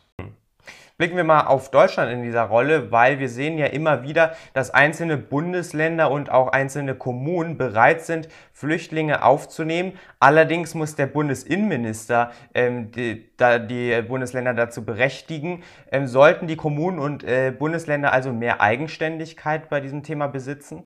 Blicken 0.99 1.17
wir 1.17 1.25
mal 1.25 1.43
auf 1.43 1.71
Deutschland 1.71 2.11
in 2.11 2.23
dieser 2.23 2.43
Rolle, 2.43 2.91
weil 2.91 3.21
wir 3.21 3.29
sehen 3.29 3.57
ja 3.57 3.67
immer 3.67 4.03
wieder, 4.03 4.35
dass 4.53 4.71
einzelne 4.71 5.17
Bundesländer 5.17 6.11
und 6.11 6.31
auch 6.31 6.49
einzelne 6.49 6.97
Kommunen 6.97 7.57
bereit 7.57 8.03
sind, 8.03 8.29
Flüchtlinge 8.53 9.23
aufzunehmen. 9.23 9.93
Allerdings 10.19 10.75
muss 10.75 10.97
der 10.97 11.07
Bundesinnenminister 11.07 12.33
ähm, 12.53 12.91
die, 12.91 13.31
da, 13.37 13.61
die 13.61 14.03
Bundesländer 14.03 14.55
dazu 14.55 14.85
berechtigen. 14.85 15.63
Ähm, 15.93 16.09
sollten 16.09 16.49
die 16.49 16.57
Kommunen 16.57 16.99
und 16.99 17.23
äh, 17.23 17.53
Bundesländer 17.57 18.13
also 18.13 18.33
mehr 18.33 18.61
Eigenständigkeit 18.61 19.69
bei 19.69 19.81
diesem 19.81 20.03
Thema 20.03 20.27
besitzen? 20.27 20.83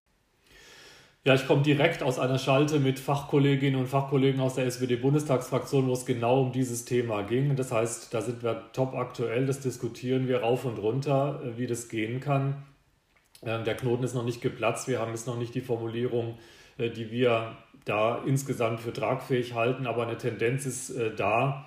Ja, 1.25 1.35
ich 1.37 1.47
komme 1.47 1.63
direkt 1.63 2.03
aus 2.03 2.19
einer 2.19 2.39
Schalte 2.39 2.81
mit 2.81 2.99
Fachkolleginnen 2.99 3.79
und 3.79 3.87
Fachkollegen 3.87 4.41
aus 4.41 4.57
der 4.57 4.67
SPD-Bundestagsfraktion, 4.67 5.87
wo 5.87 5.93
es 5.93 6.05
genau 6.05 6.43
um 6.43 6.51
dieses 6.51 6.85
Thema 6.85 7.23
ging. 7.23 7.55
Das 7.55 7.71
heißt, 7.71 8.13
da 8.13 8.21
sind 8.21 8.43
wir 8.43 8.73
top 8.73 8.95
aktuell, 8.97 9.47
das 9.47 9.61
diskutieren 9.61 10.27
wir 10.27 10.41
rauf 10.41 10.65
und 10.65 10.79
runter, 10.79 11.41
äh, 11.45 11.59
wie 11.59 11.69
das 11.69 11.89
gehen 11.89 12.19
kann. 12.19 12.65
Ähm, 13.45 13.63
der 13.63 13.77
Knoten 13.77 14.03
ist 14.03 14.15
noch 14.15 14.25
nicht 14.25 14.41
geplatzt. 14.41 14.89
Wir 14.89 14.99
haben 14.99 15.13
jetzt 15.13 15.29
noch 15.29 15.39
nicht 15.39 15.55
die 15.55 15.61
Formulierung, 15.61 16.39
äh, 16.77 16.91
die 16.91 17.13
wir 17.13 17.57
da 17.85 18.19
insgesamt 18.27 18.81
für 18.81 18.93
tragfähig 18.93 19.55
halten, 19.55 19.87
aber 19.87 20.05
eine 20.05 20.19
Tendenz 20.19 20.67
ist 20.67 20.91
äh, 20.91 21.15
da. 21.15 21.67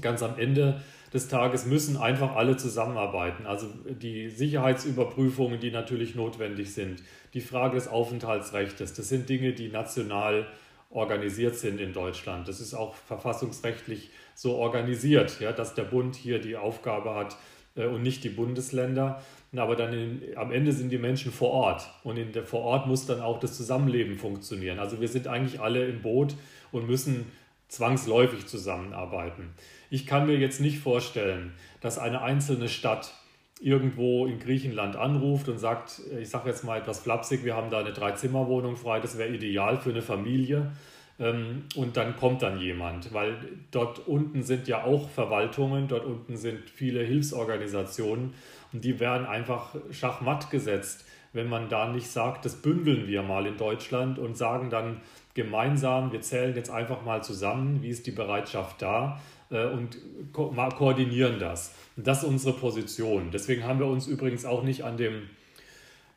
Ganz 0.00 0.22
am 0.22 0.38
Ende 0.38 0.80
des 1.12 1.28
Tages 1.28 1.66
müssen 1.66 1.96
einfach 1.96 2.36
alle 2.36 2.56
zusammenarbeiten. 2.56 3.46
Also 3.46 3.66
die 3.88 4.30
Sicherheitsüberprüfungen, 4.30 5.58
die 5.60 5.70
natürlich 5.70 6.14
notwendig 6.14 6.72
sind, 6.72 7.02
die 7.34 7.40
Frage 7.40 7.74
des 7.74 7.88
Aufenthaltsrechts, 7.88 8.78
das 8.78 9.08
sind 9.08 9.28
Dinge, 9.28 9.52
die 9.52 9.68
national 9.68 10.46
organisiert 10.90 11.56
sind 11.56 11.80
in 11.80 11.92
Deutschland. 11.92 12.48
Das 12.48 12.60
ist 12.60 12.74
auch 12.74 12.94
verfassungsrechtlich 12.94 14.10
so 14.34 14.56
organisiert, 14.56 15.40
ja, 15.40 15.52
dass 15.52 15.74
der 15.74 15.84
Bund 15.84 16.16
hier 16.16 16.40
die 16.40 16.56
Aufgabe 16.56 17.14
hat 17.14 17.36
äh, 17.76 17.86
und 17.86 18.02
nicht 18.02 18.24
die 18.24 18.28
Bundesländer. 18.28 19.22
Aber 19.56 19.76
dann 19.76 19.92
in, 19.92 20.22
am 20.36 20.52
Ende 20.52 20.72
sind 20.72 20.90
die 20.90 20.98
Menschen 20.98 21.32
vor 21.32 21.50
Ort 21.50 21.88
und 22.04 22.16
in 22.16 22.32
der, 22.32 22.44
vor 22.44 22.62
Ort 22.62 22.86
muss 22.86 23.06
dann 23.06 23.20
auch 23.20 23.40
das 23.40 23.56
Zusammenleben 23.56 24.16
funktionieren. 24.16 24.78
Also 24.78 25.00
wir 25.00 25.08
sind 25.08 25.26
eigentlich 25.26 25.60
alle 25.60 25.86
im 25.86 26.02
Boot 26.02 26.34
und 26.72 26.88
müssen 26.88 27.26
zwangsläufig 27.70 28.46
zusammenarbeiten. 28.46 29.54
Ich 29.88 30.06
kann 30.06 30.26
mir 30.26 30.36
jetzt 30.36 30.60
nicht 30.60 30.78
vorstellen, 30.78 31.52
dass 31.80 31.98
eine 31.98 32.20
einzelne 32.20 32.68
Stadt 32.68 33.14
irgendwo 33.60 34.26
in 34.26 34.38
Griechenland 34.38 34.96
anruft 34.96 35.48
und 35.48 35.58
sagt, 35.58 36.00
ich 36.20 36.28
sage 36.28 36.48
jetzt 36.48 36.64
mal 36.64 36.78
etwas 36.78 37.00
flapsig, 37.00 37.44
wir 37.44 37.54
haben 37.54 37.70
da 37.70 37.78
eine 37.78 37.92
Dreizimmerwohnung 37.92 38.76
frei, 38.76 39.00
das 39.00 39.18
wäre 39.18 39.30
ideal 39.30 39.78
für 39.78 39.90
eine 39.90 40.02
Familie. 40.02 40.72
Ähm, 41.18 41.64
und 41.76 41.96
dann 41.96 42.16
kommt 42.16 42.42
dann 42.42 42.58
jemand, 42.58 43.12
weil 43.12 43.36
dort 43.70 44.06
unten 44.08 44.42
sind 44.42 44.66
ja 44.66 44.84
auch 44.84 45.10
Verwaltungen, 45.10 45.86
dort 45.86 46.06
unten 46.06 46.36
sind 46.36 46.70
viele 46.70 47.04
Hilfsorganisationen 47.04 48.34
und 48.72 48.84
die 48.84 48.98
werden 48.98 49.26
einfach 49.26 49.74
schachmatt 49.90 50.50
gesetzt, 50.50 51.04
wenn 51.32 51.48
man 51.48 51.68
da 51.68 51.88
nicht 51.88 52.08
sagt, 52.08 52.44
das 52.44 52.56
bündeln 52.56 53.06
wir 53.06 53.22
mal 53.22 53.46
in 53.46 53.56
Deutschland 53.56 54.18
und 54.18 54.36
sagen 54.36 54.70
dann 54.70 55.00
gemeinsam, 55.34 56.12
wir 56.12 56.20
zählen 56.20 56.54
jetzt 56.56 56.70
einfach 56.70 57.04
mal 57.04 57.22
zusammen, 57.22 57.82
wie 57.82 57.88
ist 57.88 58.06
die 58.06 58.10
Bereitschaft 58.10 58.82
da 58.82 59.20
äh, 59.50 59.66
und 59.66 59.98
ko 60.32 60.54
koordinieren 60.76 61.38
das. 61.38 61.74
Und 61.96 62.06
das 62.06 62.22
ist 62.22 62.28
unsere 62.28 62.54
Position. 62.54 63.30
Deswegen 63.32 63.64
haben 63.64 63.78
wir 63.78 63.86
uns 63.86 64.06
übrigens 64.06 64.44
auch 64.44 64.62
nicht 64.62 64.84
an 64.84 64.96
dem 64.96 65.22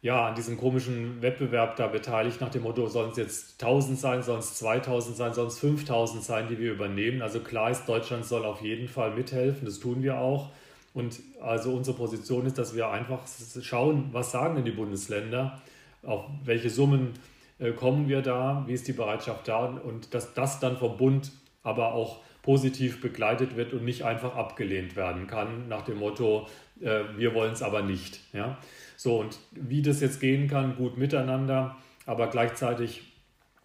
ja, 0.04 0.28
an 0.28 0.36
diesem 0.36 0.58
komischen 0.58 1.22
Wettbewerb 1.22 1.78
da 1.78 1.88
beteiligt, 1.88 2.42
nach 2.42 2.50
dem 2.50 2.64
Motto, 2.64 2.88
sollen 2.88 3.12
es 3.12 3.18
jetzt 3.18 3.64
1000 3.64 3.98
sein, 3.98 4.20
es 4.20 4.56
2000 4.56 5.16
sein, 5.16 5.32
es 5.32 5.60
5000 5.60 6.22
sein, 6.22 6.50
die 6.50 6.60
wir 6.60 6.74
übernehmen. 6.74 7.22
Also 7.22 7.40
klar 7.40 7.72
ist, 7.72 7.86
Deutschland 7.86 8.26
soll 8.26 8.44
auf 8.44 8.62
jeden 8.62 8.90
Fall 8.90 9.12
mithelfen, 9.12 9.64
das 9.64 9.80
tun 9.80 10.04
wir 10.04 10.18
auch. 10.18 10.52
Und 10.94 11.20
also 11.42 11.74
unsere 11.74 11.98
Position 11.98 12.46
ist, 12.46 12.58
dass 12.58 12.76
wir 12.76 12.90
einfach 12.90 13.22
schauen, 13.62 14.10
was 14.12 14.32
sagen 14.32 14.56
denn 14.56 14.66
die 14.66 14.72
Bundesländer, 14.72 15.62
auf 16.04 16.26
welche 16.44 16.70
Summen 16.70 17.14
äh, 17.60 17.72
kommen 17.72 18.08
wir 18.08 18.22
da, 18.22 18.64
wie 18.68 18.74
ist 18.74 18.88
die 18.88 18.94
Bereitschaft 18.94 19.48
da 19.48 19.66
und 19.66 20.14
dass 20.14 20.34
das 20.34 20.60
dann 20.60 20.78
vom 20.78 20.98
Bund 20.98 21.32
aber 21.64 21.94
auch 21.94 22.20
positiv 22.42 23.02
begleitet 23.02 23.56
wird 23.56 23.74
und 23.74 23.86
nicht 23.86 24.04
einfach 24.04 24.36
abgelehnt 24.36 24.96
werden 24.96 25.28
kann 25.28 25.70
nach 25.70 25.84
dem 25.84 25.98
Motto, 25.98 26.48
äh, 26.82 27.02
wir 27.16 27.34
wollen 27.34 27.54
es 27.54 27.64
aber 27.64 27.82
nicht. 27.82 28.20
Ja? 28.34 28.58
So, 28.98 29.20
und 29.20 29.40
wie 29.52 29.82
das 29.82 30.02
jetzt 30.02 30.20
gehen 30.20 30.48
kann, 30.48 30.76
gut 30.76 30.98
miteinander, 30.98 31.78
aber 32.06 32.28
gleichzeitig 32.28 33.14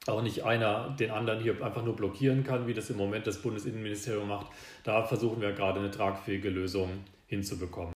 auch 0.07 0.23
nicht 0.23 0.45
einer 0.45 0.91
den 0.99 1.11
anderen 1.11 1.41
hier 1.41 1.63
einfach 1.63 1.83
nur 1.85 1.95
blockieren 1.97 2.45
kann, 2.45 2.67
wie 2.67 2.73
das 2.73 2.89
im 2.89 2.97
Moment 2.97 3.27
das 3.27 3.43
Bundesinnenministerium 3.43 4.29
macht. 4.29 4.47
Da 4.85 5.03
versuchen 5.03 5.43
wir 5.43 5.53
gerade 5.53 5.81
eine 5.81 5.91
tragfähige 5.91 6.49
Lösung 6.49 6.89
hinzubekommen. 7.29 7.93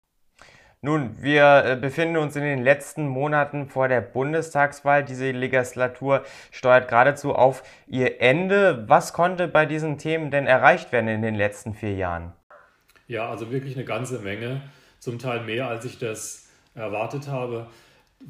Nun, 0.84 1.22
wir 1.22 1.64
äh, 1.64 1.76
befinden 1.76 2.16
uns 2.16 2.34
in 2.34 2.42
den 2.42 2.62
letzten 2.62 3.06
Monaten 3.06 3.68
vor 3.68 3.86
der 3.86 4.00
Bundestagswahl. 4.00 5.04
Diese 5.04 5.30
Legislatur 5.30 6.24
steuert 6.50 6.88
geradezu 6.88 7.34
auf 7.34 7.62
ihr 7.86 8.20
Ende. 8.20 8.84
Was 8.88 9.12
konnte 9.12 9.46
bei 9.46 9.64
diesen 9.64 9.96
Themen 9.96 10.32
denn 10.32 10.48
erreicht 10.48 10.90
werden 10.90 11.06
in 11.06 11.22
den 11.22 11.36
letzten 11.36 11.74
vier 11.74 11.94
Jahren? 11.94 12.32
Ja, 13.06 13.30
also 13.30 13.52
wirklich 13.52 13.76
eine 13.76 13.84
ganze 13.84 14.18
Menge, 14.18 14.60
zum 14.98 15.20
Teil 15.20 15.44
mehr, 15.44 15.68
als 15.68 15.84
ich 15.84 15.98
das 16.00 16.48
erwartet 16.74 17.28
habe. 17.28 17.68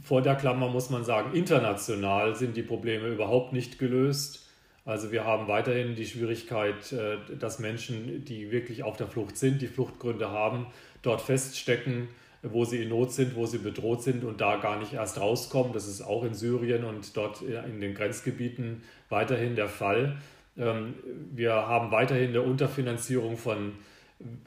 Vor 0.02 0.20
der 0.20 0.34
Klammer 0.34 0.68
muss 0.68 0.90
man 0.90 1.04
sagen, 1.04 1.32
international 1.34 2.34
sind 2.34 2.54
die 2.56 2.62
Probleme 2.62 3.08
überhaupt 3.08 3.54
nicht 3.54 3.78
gelöst. 3.78 4.46
Also 4.84 5.12
wir 5.12 5.24
haben 5.24 5.48
weiterhin 5.48 5.94
die 5.94 6.06
Schwierigkeit, 6.06 6.92
äh, 6.92 7.16
dass 7.38 7.58
Menschen, 7.58 8.24
die 8.24 8.50
wirklich 8.50 8.82
auf 8.82 8.96
der 8.96 9.06
Flucht 9.06 9.36
sind, 9.36 9.62
die 9.62 9.68
Fluchtgründe 9.68 10.30
haben, 10.30 10.66
dort 11.02 11.22
feststecken 11.22 12.08
wo 12.42 12.64
sie 12.64 12.82
in 12.82 12.88
Not 12.88 13.12
sind, 13.12 13.36
wo 13.36 13.46
sie 13.46 13.58
bedroht 13.58 14.02
sind 14.02 14.24
und 14.24 14.40
da 14.40 14.56
gar 14.56 14.78
nicht 14.78 14.92
erst 14.94 15.20
rauskommen. 15.20 15.72
Das 15.72 15.86
ist 15.86 16.02
auch 16.02 16.24
in 16.24 16.34
Syrien 16.34 16.84
und 16.84 17.16
dort 17.16 17.40
in 17.42 17.80
den 17.80 17.94
Grenzgebieten 17.94 18.82
weiterhin 19.08 19.54
der 19.54 19.68
Fall. 19.68 20.16
Ähm, 20.58 20.94
wir 21.32 21.52
haben 21.54 21.92
weiterhin 21.92 22.30
eine 22.30 22.42
Unterfinanzierung 22.42 23.36
von 23.36 23.72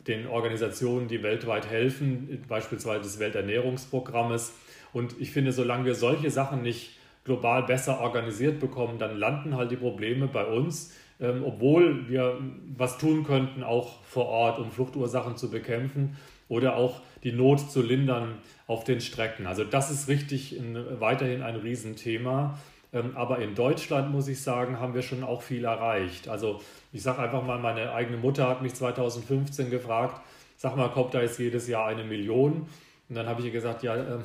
den 0.08 0.28
Organisationen, 0.28 1.08
die 1.08 1.24
weltweit 1.24 1.70
helfen, 1.70 2.44
beispielsweise 2.48 3.02
des 3.02 3.20
Welternährungsprogrammes. 3.20 4.54
Und 4.94 5.16
ich 5.20 5.32
finde, 5.32 5.52
solange 5.52 5.86
wir 5.86 5.96
solche 5.96 6.32
Sachen 6.32 6.62
nicht 6.62 6.98
global 7.26 7.64
besser 7.64 8.00
organisiert 8.00 8.60
bekommen, 8.60 8.98
dann 8.98 9.18
landen 9.18 9.58
halt 9.58 9.72
die 9.72 9.76
Probleme 9.76 10.28
bei 10.28 10.46
uns, 10.46 10.94
ähm, 11.20 11.44
obwohl 11.46 12.08
wir 12.08 12.40
was 12.78 12.98
tun 12.98 13.24
könnten, 13.24 13.64
auch 13.64 14.02
vor 14.04 14.28
Ort, 14.28 14.60
um 14.60 14.72
Fluchtursachen 14.72 15.36
zu 15.36 15.50
bekämpfen 15.50 16.16
oder 16.48 16.78
auch 16.78 17.02
die 17.24 17.32
Not 17.32 17.72
zu 17.72 17.82
lindern 17.82 18.36
auf 18.68 18.84
den 18.84 19.02
Strecken. 19.02 19.48
Also 19.48 19.64
das 19.64 19.92
ist 19.92 20.08
richtig 20.08 20.58
ein, 20.58 20.78
weiterhin 21.00 21.42
ein 21.42 21.56
Riesenthema. 21.56 22.58
Ähm, 22.94 23.12
aber 23.16 23.40
in 23.40 23.56
Deutschland, 23.56 24.12
muss 24.12 24.28
ich 24.28 24.42
sagen, 24.42 24.80
haben 24.80 24.94
wir 24.94 25.02
schon 25.02 25.24
auch 25.24 25.42
viel 25.42 25.66
erreicht. 25.66 26.30
Also 26.30 26.62
ich 26.94 27.02
sage 27.02 27.20
einfach 27.20 27.44
mal, 27.44 27.60
meine 27.60 27.92
eigene 27.92 28.18
Mutter 28.18 28.48
hat 28.48 28.62
mich 28.62 28.76
2015 28.76 29.70
gefragt, 29.72 30.22
sag 30.58 30.78
mal, 30.78 30.90
kommt 30.90 31.14
da 31.14 31.22
jetzt 31.22 31.40
jedes 31.40 31.68
Jahr 31.68 31.88
eine 31.88 32.04
Million? 32.04 32.68
Und 33.08 33.16
dann 33.16 33.28
habe 33.28 33.42
ich 33.42 33.48
ihr 33.48 33.52
gesagt, 33.52 33.84
ja, 33.84 33.96
ähm, 33.96 34.24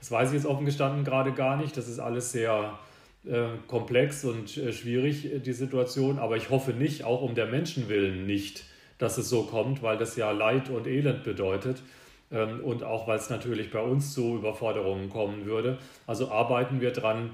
das 0.00 0.10
weiß 0.10 0.30
ich 0.30 0.34
jetzt 0.34 0.46
offen 0.46 0.64
gestanden 0.64 1.04
gerade 1.04 1.32
gar 1.32 1.56
nicht. 1.56 1.76
Das 1.76 1.86
ist 1.86 2.00
alles 2.00 2.32
sehr 2.32 2.78
äh, 3.24 3.44
komplex 3.66 4.24
und 4.24 4.56
äh, 4.56 4.72
schwierig, 4.72 5.30
die 5.44 5.52
Situation. 5.52 6.18
Aber 6.18 6.36
ich 6.36 6.50
hoffe 6.50 6.72
nicht, 6.72 7.04
auch 7.04 7.22
um 7.22 7.34
der 7.34 7.46
Menschen 7.46 7.88
willen 7.88 8.26
nicht, 8.26 8.64
dass 8.98 9.18
es 9.18 9.28
so 9.28 9.44
kommt, 9.44 9.82
weil 9.82 9.98
das 9.98 10.16
ja 10.16 10.30
Leid 10.30 10.70
und 10.70 10.86
Elend 10.86 11.22
bedeutet 11.22 11.82
ähm, 12.32 12.60
und 12.60 12.82
auch 12.82 13.06
weil 13.06 13.18
es 13.18 13.30
natürlich 13.30 13.70
bei 13.70 13.80
uns 13.80 14.14
zu 14.14 14.36
Überforderungen 14.36 15.10
kommen 15.10 15.44
würde. 15.44 15.78
Also 16.06 16.30
arbeiten 16.30 16.80
wir 16.80 16.92
dran, 16.92 17.30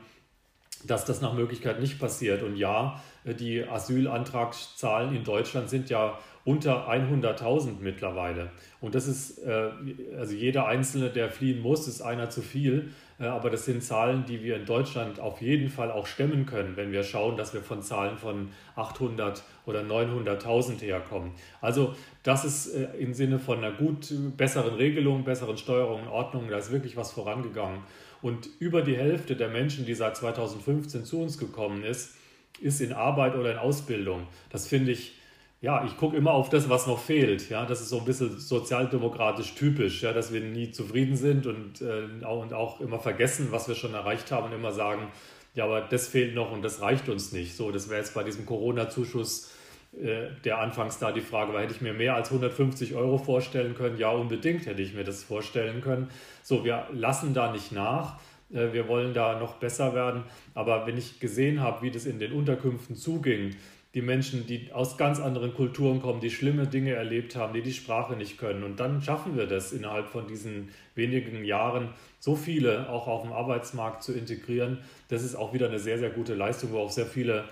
dass 0.84 1.04
das 1.04 1.20
nach 1.20 1.32
Möglichkeit 1.32 1.80
nicht 1.80 1.98
passiert. 1.98 2.42
Und 2.42 2.56
ja, 2.56 3.00
äh, 3.24 3.34
die 3.34 3.64
Asylantragszahlen 3.64 5.14
in 5.14 5.24
Deutschland 5.24 5.70
sind 5.70 5.90
ja 5.90 6.18
unter 6.44 6.88
100.000 6.88 7.80
mittlerweile. 7.80 8.50
Und 8.80 8.94
das 8.94 9.08
ist, 9.08 9.38
äh, 9.38 9.70
also 10.16 10.32
jeder 10.34 10.66
Einzelne, 10.66 11.10
der 11.10 11.28
fliehen 11.28 11.60
muss, 11.60 11.88
ist 11.88 12.02
einer 12.02 12.30
zu 12.30 12.40
viel. 12.40 12.92
Äh, 13.18 13.24
aber 13.24 13.50
das 13.50 13.64
sind 13.64 13.82
Zahlen, 13.82 14.24
die 14.26 14.44
wir 14.44 14.56
in 14.56 14.64
Deutschland 14.64 15.18
auf 15.18 15.42
jeden 15.42 15.70
Fall 15.70 15.90
auch 15.90 16.06
stemmen 16.06 16.46
können, 16.46 16.76
wenn 16.76 16.92
wir 16.92 17.02
schauen, 17.02 17.36
dass 17.36 17.52
wir 17.52 17.62
von 17.62 17.82
Zahlen 17.82 18.16
von 18.16 18.50
800 18.76 19.42
oder 19.64 19.80
900.000 19.80 20.80
herkommen. 20.82 21.32
Also 21.60 21.96
das 22.22 22.44
ist 22.44 22.66
im 22.98 23.14
Sinne 23.14 23.38
von 23.38 23.58
einer 23.58 23.72
gut 23.72 24.12
besseren 24.36 24.74
Regelung, 24.74 25.24
besseren 25.24 25.56
Steuerung 25.56 26.02
und 26.02 26.08
Ordnung, 26.08 26.48
da 26.48 26.58
ist 26.58 26.70
wirklich 26.70 26.96
was 26.96 27.12
vorangegangen. 27.12 27.80
Und 28.22 28.48
über 28.58 28.82
die 28.82 28.96
Hälfte 28.96 29.36
der 29.36 29.48
Menschen, 29.48 29.86
die 29.86 29.94
seit 29.94 30.16
2015 30.16 31.04
zu 31.04 31.20
uns 31.20 31.38
gekommen 31.38 31.84
ist, 31.84 32.14
ist 32.60 32.80
in 32.80 32.92
Arbeit 32.92 33.34
oder 33.34 33.52
in 33.52 33.58
Ausbildung. 33.58 34.26
Das 34.50 34.66
finde 34.66 34.92
ich 34.92 35.16
ja, 35.62 35.84
ich 35.84 35.96
gucke 35.96 36.16
immer 36.16 36.32
auf 36.32 36.50
das, 36.50 36.68
was 36.68 36.86
noch 36.86 37.00
fehlt. 37.00 37.48
Ja, 37.48 37.64
das 37.64 37.80
ist 37.80 37.88
so 37.88 37.98
ein 37.98 38.04
bisschen 38.04 38.38
sozialdemokratisch 38.38 39.54
typisch, 39.54 40.02
ja, 40.02 40.12
dass 40.12 40.32
wir 40.32 40.40
nie 40.40 40.70
zufrieden 40.70 41.16
sind 41.16 41.46
und, 41.46 41.80
äh, 41.80 42.24
und 42.24 42.52
auch 42.52 42.80
immer 42.80 42.98
vergessen, 42.98 43.48
was 43.50 43.66
wir 43.66 43.74
schon 43.74 43.94
erreicht 43.94 44.30
haben 44.30 44.46
und 44.46 44.52
immer 44.52 44.72
sagen, 44.72 45.08
ja, 45.54 45.64
aber 45.64 45.80
das 45.80 46.08
fehlt 46.08 46.34
noch 46.34 46.52
und 46.52 46.62
das 46.62 46.82
reicht 46.82 47.08
uns 47.08 47.32
nicht. 47.32 47.56
So, 47.56 47.70
das 47.72 47.88
wäre 47.88 48.00
jetzt 48.00 48.14
bei 48.14 48.22
diesem 48.22 48.44
Corona-Zuschuss, 48.44 49.50
der 49.96 50.58
anfangs 50.58 50.98
da 50.98 51.10
die 51.10 51.22
Frage 51.22 51.54
war, 51.54 51.62
hätte 51.62 51.72
ich 51.72 51.80
mir 51.80 51.94
mehr 51.94 52.14
als 52.14 52.28
150 52.28 52.94
Euro 52.94 53.16
vorstellen 53.16 53.74
können? 53.74 53.96
Ja, 53.96 54.10
unbedingt 54.10 54.66
hätte 54.66 54.82
ich 54.82 54.94
mir 54.94 55.04
das 55.04 55.24
vorstellen 55.24 55.80
können. 55.80 56.10
So, 56.42 56.64
wir 56.64 56.86
lassen 56.92 57.32
da 57.32 57.50
nicht 57.50 57.72
nach. 57.72 58.18
Äh, 58.52 58.72
wir 58.72 58.88
wollen 58.88 59.14
da 59.14 59.38
noch 59.38 59.54
besser 59.54 59.94
werden. 59.94 60.24
Aber 60.54 60.86
wenn 60.86 60.96
ich 60.96 61.20
gesehen 61.20 61.60
habe, 61.60 61.82
wie 61.82 61.90
das 61.90 62.06
in 62.06 62.18
den 62.18 62.32
Unterkünften 62.32 62.96
zuging, 62.96 63.56
die 63.94 64.02
Menschen, 64.02 64.46
die 64.46 64.72
aus 64.72 64.98
ganz 64.98 65.20
anderen 65.20 65.54
Kulturen 65.54 66.02
kommen, 66.02 66.20
die 66.20 66.30
schlimme 66.30 66.66
Dinge 66.66 66.92
erlebt 66.92 67.34
haben, 67.34 67.54
die 67.54 67.62
die 67.62 67.72
Sprache 67.72 68.14
nicht 68.14 68.36
können. 68.36 68.62
Und 68.62 68.78
dann 68.78 69.00
schaffen 69.00 69.38
wir 69.38 69.46
das 69.46 69.72
innerhalb 69.72 70.08
von 70.08 70.26
diesen 70.26 70.68
wenigen 70.94 71.44
Jahren, 71.44 71.88
so 72.18 72.36
viele 72.36 72.90
auch 72.90 73.06
auf 73.06 73.22
dem 73.22 73.32
Arbeitsmarkt 73.32 74.02
zu 74.02 74.12
integrieren. 74.12 74.78
Das 75.08 75.22
ist 75.22 75.34
auch 75.34 75.54
wieder 75.54 75.68
eine 75.68 75.78
sehr, 75.78 75.98
sehr 75.98 76.10
gute 76.10 76.34
Leistung, 76.34 76.72
wo 76.72 76.80
auch 76.80 76.90
sehr 76.90 77.06
viele 77.06 77.44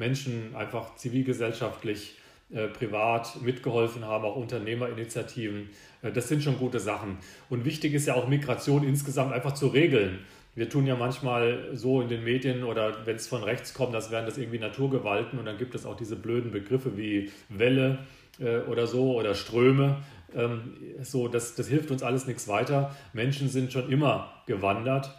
Menschen 0.00 0.56
einfach 0.56 0.96
zivilgesellschaftlich 0.96 2.16
äh, 2.52 2.66
privat 2.66 3.40
mitgeholfen 3.42 4.04
haben, 4.04 4.24
auch 4.24 4.34
Unternehmerinitiativen. 4.34 5.70
Äh, 6.02 6.10
das 6.10 6.26
sind 6.26 6.42
schon 6.42 6.58
gute 6.58 6.80
Sachen. 6.80 7.18
Und 7.48 7.64
wichtig 7.64 7.94
ist 7.94 8.06
ja 8.06 8.14
auch 8.14 8.26
Migration 8.26 8.82
insgesamt 8.82 9.32
einfach 9.32 9.54
zu 9.54 9.68
regeln. 9.68 10.18
Wir 10.56 10.68
tun 10.68 10.84
ja 10.84 10.96
manchmal 10.96 11.68
so 11.74 12.00
in 12.00 12.08
den 12.08 12.24
Medien 12.24 12.64
oder 12.64 13.06
wenn 13.06 13.14
es 13.14 13.28
von 13.28 13.44
rechts 13.44 13.72
kommt, 13.72 13.94
das 13.94 14.10
wären 14.10 14.26
das 14.26 14.36
irgendwie 14.36 14.58
Naturgewalten 14.58 15.38
und 15.38 15.44
dann 15.44 15.58
gibt 15.58 15.76
es 15.76 15.86
auch 15.86 15.96
diese 15.96 16.16
blöden 16.16 16.50
Begriffe 16.50 16.96
wie 16.96 17.30
Welle 17.48 18.00
äh, 18.40 18.58
oder 18.62 18.88
so 18.88 19.14
oder 19.16 19.34
Ströme. 19.34 19.98
Ähm, 20.34 20.76
so, 21.02 21.28
das, 21.28 21.54
das 21.54 21.68
hilft 21.68 21.92
uns 21.92 22.02
alles 22.02 22.26
nichts 22.26 22.48
weiter. 22.48 22.96
Menschen 23.12 23.48
sind 23.48 23.72
schon 23.72 23.90
immer 23.92 24.32
gewandert. 24.46 25.14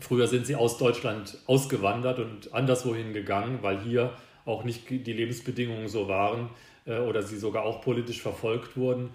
Früher 0.00 0.26
sind 0.26 0.46
sie 0.46 0.56
aus 0.56 0.78
Deutschland 0.78 1.38
ausgewandert 1.46 2.18
und 2.18 2.52
anderswohin 2.54 3.12
gegangen, 3.12 3.58
weil 3.62 3.80
hier 3.80 4.12
auch 4.44 4.64
nicht 4.64 4.88
die 4.90 5.12
Lebensbedingungen 5.12 5.88
so 5.88 6.08
waren 6.08 6.50
äh, 6.86 6.98
oder 6.98 7.22
sie 7.22 7.36
sogar 7.36 7.64
auch 7.64 7.80
politisch 7.80 8.22
verfolgt 8.22 8.76
wurden. 8.76 9.10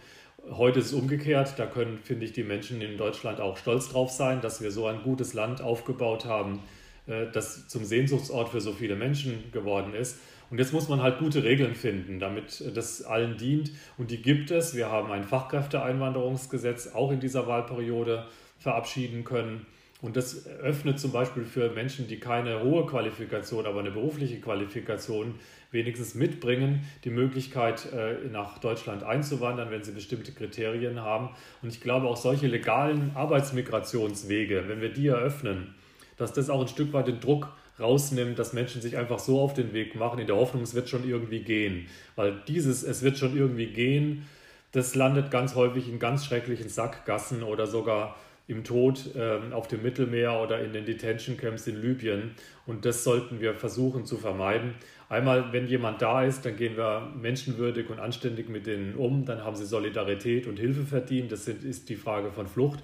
Heute 0.51 0.79
ist 0.79 0.87
es 0.87 0.93
umgekehrt. 0.93 1.55
Da 1.57 1.65
können, 1.65 1.99
finde 2.01 2.25
ich, 2.25 2.31
die 2.31 2.43
Menschen 2.43 2.81
in 2.81 2.97
Deutschland 2.97 3.41
auch 3.41 3.57
stolz 3.57 3.89
drauf 3.89 4.11
sein, 4.11 4.39
dass 4.41 4.61
wir 4.61 4.71
so 4.71 4.87
ein 4.87 5.01
gutes 5.03 5.33
Land 5.33 5.61
aufgebaut 5.61 6.25
haben, 6.25 6.61
äh, 7.07 7.25
das 7.31 7.67
zum 7.67 7.83
Sehnsuchtsort 7.83 8.49
für 8.49 8.61
so 8.61 8.71
viele 8.71 8.95
Menschen 8.95 9.51
geworden 9.51 9.93
ist. 9.93 10.19
Und 10.49 10.59
jetzt 10.59 10.71
muss 10.71 10.87
man 10.87 11.01
halt 11.01 11.19
gute 11.19 11.43
Regeln 11.43 11.75
finden, 11.75 12.19
damit 12.19 12.63
das 12.73 13.03
allen 13.03 13.37
dient. 13.37 13.71
Und 13.97 14.11
die 14.11 14.21
gibt 14.21 14.49
es. 14.51 14.75
Wir 14.75 14.89
haben 14.89 15.11
ein 15.11 15.25
Fachkräfteeinwanderungsgesetz 15.25 16.93
auch 16.93 17.11
in 17.11 17.19
dieser 17.19 17.47
Wahlperiode 17.47 18.25
verabschieden 18.57 19.25
können. 19.25 19.65
Und 20.01 20.15
das 20.15 20.45
öffnet 20.45 20.99
zum 20.99 21.11
Beispiel 21.11 21.43
für 21.43 21.71
Menschen, 21.71 22.07
die 22.07 22.19
keine 22.19 22.61
hohe 22.63 22.85
Qualifikation, 22.85 23.65
aber 23.65 23.79
eine 23.79 23.89
berufliche 23.89 24.39
Qualifikation 24.39 25.35
wenigstens 25.71 26.13
mitbringen, 26.13 26.85
die 27.03 27.09
Möglichkeit, 27.09 27.91
äh, 27.91 28.27
nach 28.31 28.59
Deutschland 28.59 29.03
einzuwandern, 29.03 29.71
wenn 29.71 29.83
sie 29.83 29.91
bestimmte 29.91 30.31
Kriterien 30.33 31.01
haben. 31.01 31.29
Und 31.63 31.69
ich 31.69 31.81
glaube, 31.81 32.07
auch 32.07 32.17
solche 32.17 32.47
legalen 32.47 33.11
Arbeitsmigrationswege, 33.15 34.65
wenn 34.67 34.81
wir 34.81 34.89
die 34.89 35.07
eröffnen, 35.07 35.73
dass 36.15 36.31
das 36.31 36.49
auch 36.49 36.61
ein 36.61 36.67
Stück 36.67 36.93
weit 36.93 37.07
den 37.07 37.19
Druck 37.19 37.49
rausnimmt, 37.79 38.37
dass 38.37 38.53
Menschen 38.53 38.81
sich 38.81 38.97
einfach 38.97 39.19
so 39.19 39.39
auf 39.41 39.53
den 39.53 39.73
Weg 39.73 39.95
machen, 39.95 40.19
in 40.19 40.27
der 40.27 40.35
Hoffnung, 40.35 40.63
es 40.63 40.75
wird 40.75 40.89
schon 40.89 41.07
irgendwie 41.07 41.39
gehen. 41.39 41.87
Weil 42.15 42.41
dieses, 42.47 42.83
es 42.83 43.01
wird 43.01 43.17
schon 43.17 43.35
irgendwie 43.35 43.67
gehen, 43.67 44.27
das 44.71 44.95
landet 44.95 45.31
ganz 45.31 45.55
häufig 45.55 45.89
in 45.89 45.99
ganz 45.99 46.25
schrecklichen 46.25 46.69
Sackgassen 46.69 47.43
oder 47.43 47.67
sogar 47.67 48.15
im 48.47 48.63
Tod 48.63 49.15
äh, 49.15 49.53
auf 49.53 49.67
dem 49.67 49.83
Mittelmeer 49.83 50.41
oder 50.41 50.61
in 50.61 50.71
den 50.71 50.85
Detention 50.85 51.37
Camps 51.37 51.67
in 51.67 51.81
Libyen. 51.81 52.31
Und 52.65 52.85
das 52.85 53.03
sollten 53.03 53.41
wir 53.41 53.53
versuchen 53.53 54.05
zu 54.05 54.17
vermeiden. 54.17 54.75
Einmal, 55.09 55.51
wenn 55.53 55.67
jemand 55.67 56.01
da 56.01 56.23
ist, 56.23 56.45
dann 56.45 56.55
gehen 56.55 56.77
wir 56.77 57.11
menschenwürdig 57.19 57.89
und 57.89 57.99
anständig 57.99 58.49
mit 58.49 58.65
denen 58.65 58.95
um. 58.95 59.25
Dann 59.25 59.43
haben 59.43 59.55
sie 59.55 59.65
Solidarität 59.65 60.47
und 60.47 60.59
Hilfe 60.59 60.83
verdient. 60.83 61.31
Das 61.31 61.47
ist 61.47 61.89
die 61.89 61.95
Frage 61.95 62.31
von 62.31 62.47
Flucht. 62.47 62.79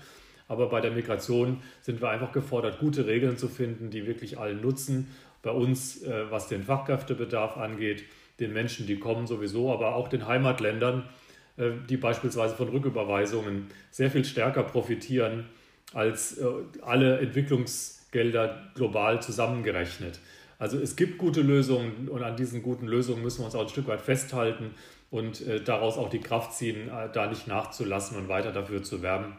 Aber 0.48 0.70
bei 0.70 0.82
der 0.82 0.92
Migration 0.92 1.62
sind 1.82 2.02
wir 2.02 2.10
einfach 2.10 2.32
gefordert, 2.34 2.80
gute 2.80 3.08
Regeln 3.08 3.38
zu 3.38 3.48
finden, 3.48 3.90
die 3.90 4.06
wirklich 4.06 4.38
allen 4.38 4.62
nutzen. 4.62 5.08
Bei 5.42 5.52
uns, 5.52 6.04
äh, 6.04 6.30
was 6.30 6.48
den 6.48 6.64
Fachkräftebedarf 6.64 7.58
angeht, 7.58 8.04
den 8.40 8.52
Menschen, 8.52 8.86
die 8.88 9.00
kommen 9.00 9.28
sowieso, 9.28 9.72
aber 9.72 9.96
auch 9.96 10.08
den 10.08 10.28
Heimatländern 10.28 11.04
die 11.58 11.98
beispielsweise 11.98 12.56
von 12.56 12.70
Rücküberweisungen 12.70 13.68
sehr 13.92 14.10
viel 14.10 14.26
stärker 14.26 14.64
profitieren 14.64 15.46
als 15.94 16.38
äh, 16.40 16.46
alle 16.82 17.20
Entwicklungsgelder 17.20 18.72
global 18.74 19.22
zusammengerechnet. 19.22 20.20
Also 20.58 20.80
es 20.80 20.96
gibt 20.96 21.18
gute 21.18 21.42
Lösungen 21.42 22.10
und 22.10 22.24
an 22.24 22.36
diesen 22.36 22.64
guten 22.64 22.88
Lösungen 22.88 23.22
müssen 23.22 23.42
wir 23.42 23.46
uns 23.46 23.56
auch 23.56 23.64
ein 23.64 23.70
Stück 23.70 23.88
weit 23.88 24.02
festhalten 24.02 24.72
und 25.12 25.46
äh, 25.46 25.62
daraus 25.62 25.98
auch 25.98 26.10
die 26.10 26.22
Kraft 26.22 26.54
ziehen, 26.54 26.90
da 27.14 27.28
nicht 27.28 27.48
nachzulassen 27.48 28.18
und 28.18 28.30
weiter 28.30 28.52
dafür 28.52 28.82
zu 28.82 29.04
werben. 29.04 29.36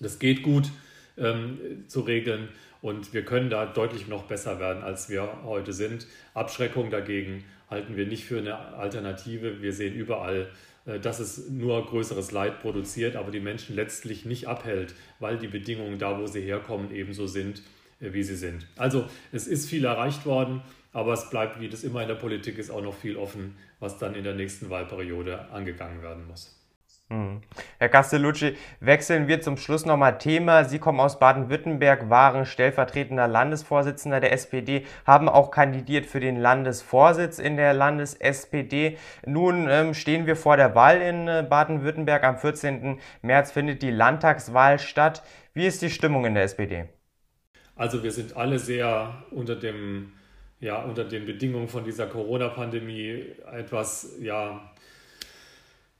Das 0.00 0.18
geht 0.18 0.42
gut 0.42 0.70
ähm, 1.16 1.84
zu 1.86 2.00
regeln 2.00 2.48
und 2.82 3.14
wir 3.14 3.24
können 3.24 3.48
da 3.48 3.64
deutlich 3.66 4.08
noch 4.08 4.24
besser 4.24 4.58
werden, 4.58 4.82
als 4.82 5.08
wir 5.08 5.44
heute 5.44 5.72
sind. 5.72 6.06
Abschreckung 6.34 6.90
dagegen 6.90 7.44
halten 7.70 7.96
wir 7.96 8.06
nicht 8.06 8.24
für 8.24 8.38
eine 8.38 8.56
Alternative. 8.56 9.62
Wir 9.62 9.72
sehen 9.72 9.94
überall 9.94 10.42
äh, 10.42 10.46
dass 10.98 11.18
es 11.18 11.48
nur 11.48 11.84
größeres 11.86 12.30
Leid 12.32 12.60
produziert, 12.60 13.16
aber 13.16 13.30
die 13.30 13.40
Menschen 13.40 13.74
letztlich 13.74 14.24
nicht 14.24 14.48
abhält, 14.48 14.94
weil 15.18 15.38
die 15.38 15.48
Bedingungen 15.48 15.98
da, 15.98 16.20
wo 16.20 16.26
sie 16.26 16.42
herkommen, 16.42 16.94
ebenso 16.94 17.26
sind, 17.26 17.62
äh, 18.00 18.12
wie 18.12 18.22
sie 18.22 18.36
sind. 18.36 18.66
Also 18.76 19.06
es 19.32 19.46
ist 19.46 19.68
viel 19.68 19.84
erreicht 19.84 20.26
worden, 20.26 20.62
aber 20.92 21.12
es 21.12 21.30
bleibt, 21.30 21.60
wie 21.60 21.68
das 21.68 21.84
immer 21.84 22.02
in 22.02 22.08
der 22.08 22.14
Politik 22.14 22.58
ist, 22.58 22.70
auch 22.70 22.82
noch 22.82 22.94
viel 22.94 23.16
offen, 23.16 23.56
was 23.80 23.98
dann 23.98 24.14
in 24.14 24.24
der 24.24 24.34
nächsten 24.34 24.70
Wahlperiode 24.70 25.50
angegangen 25.50 26.02
werden 26.02 26.26
muss. 26.26 26.54
Hm. 27.10 27.42
Herr 27.78 27.90
Castellucci, 27.90 28.56
wechseln 28.80 29.28
wir 29.28 29.42
zum 29.42 29.58
Schluss 29.58 29.84
nochmal 29.84 30.16
Thema. 30.16 30.64
Sie 30.64 30.78
kommen 30.78 31.00
aus 31.00 31.18
Baden-Württemberg, 31.18 32.08
waren 32.08 32.46
stellvertretender 32.46 33.28
Landesvorsitzender 33.28 34.20
der 34.20 34.32
SPD, 34.32 34.86
haben 35.06 35.28
auch 35.28 35.50
kandidiert 35.50 36.06
für 36.06 36.20
den 36.20 36.40
Landesvorsitz 36.40 37.38
in 37.38 37.56
der 37.58 37.74
Landes-SPD. 37.74 38.96
Nun 39.26 39.68
ähm, 39.68 39.92
stehen 39.92 40.26
wir 40.26 40.34
vor 40.34 40.56
der 40.56 40.74
Wahl 40.74 41.02
in 41.02 41.28
äh, 41.28 41.46
Baden-Württemberg. 41.48 42.24
Am 42.24 42.38
14. 42.38 42.98
März 43.20 43.52
findet 43.52 43.82
die 43.82 43.90
Landtagswahl 43.90 44.78
statt. 44.78 45.22
Wie 45.52 45.66
ist 45.66 45.82
die 45.82 45.90
Stimmung 45.90 46.24
in 46.24 46.34
der 46.34 46.44
SPD? 46.44 46.86
Also 47.76 48.02
wir 48.02 48.12
sind 48.12 48.34
alle 48.34 48.58
sehr 48.58 49.24
unter 49.30 49.56
dem 49.56 50.12
ja, 50.60 50.82
unter 50.82 51.04
den 51.04 51.26
Bedingungen 51.26 51.68
von 51.68 51.84
dieser 51.84 52.06
Corona-Pandemie 52.06 53.34
etwas 53.52 54.16
ja, 54.20 54.72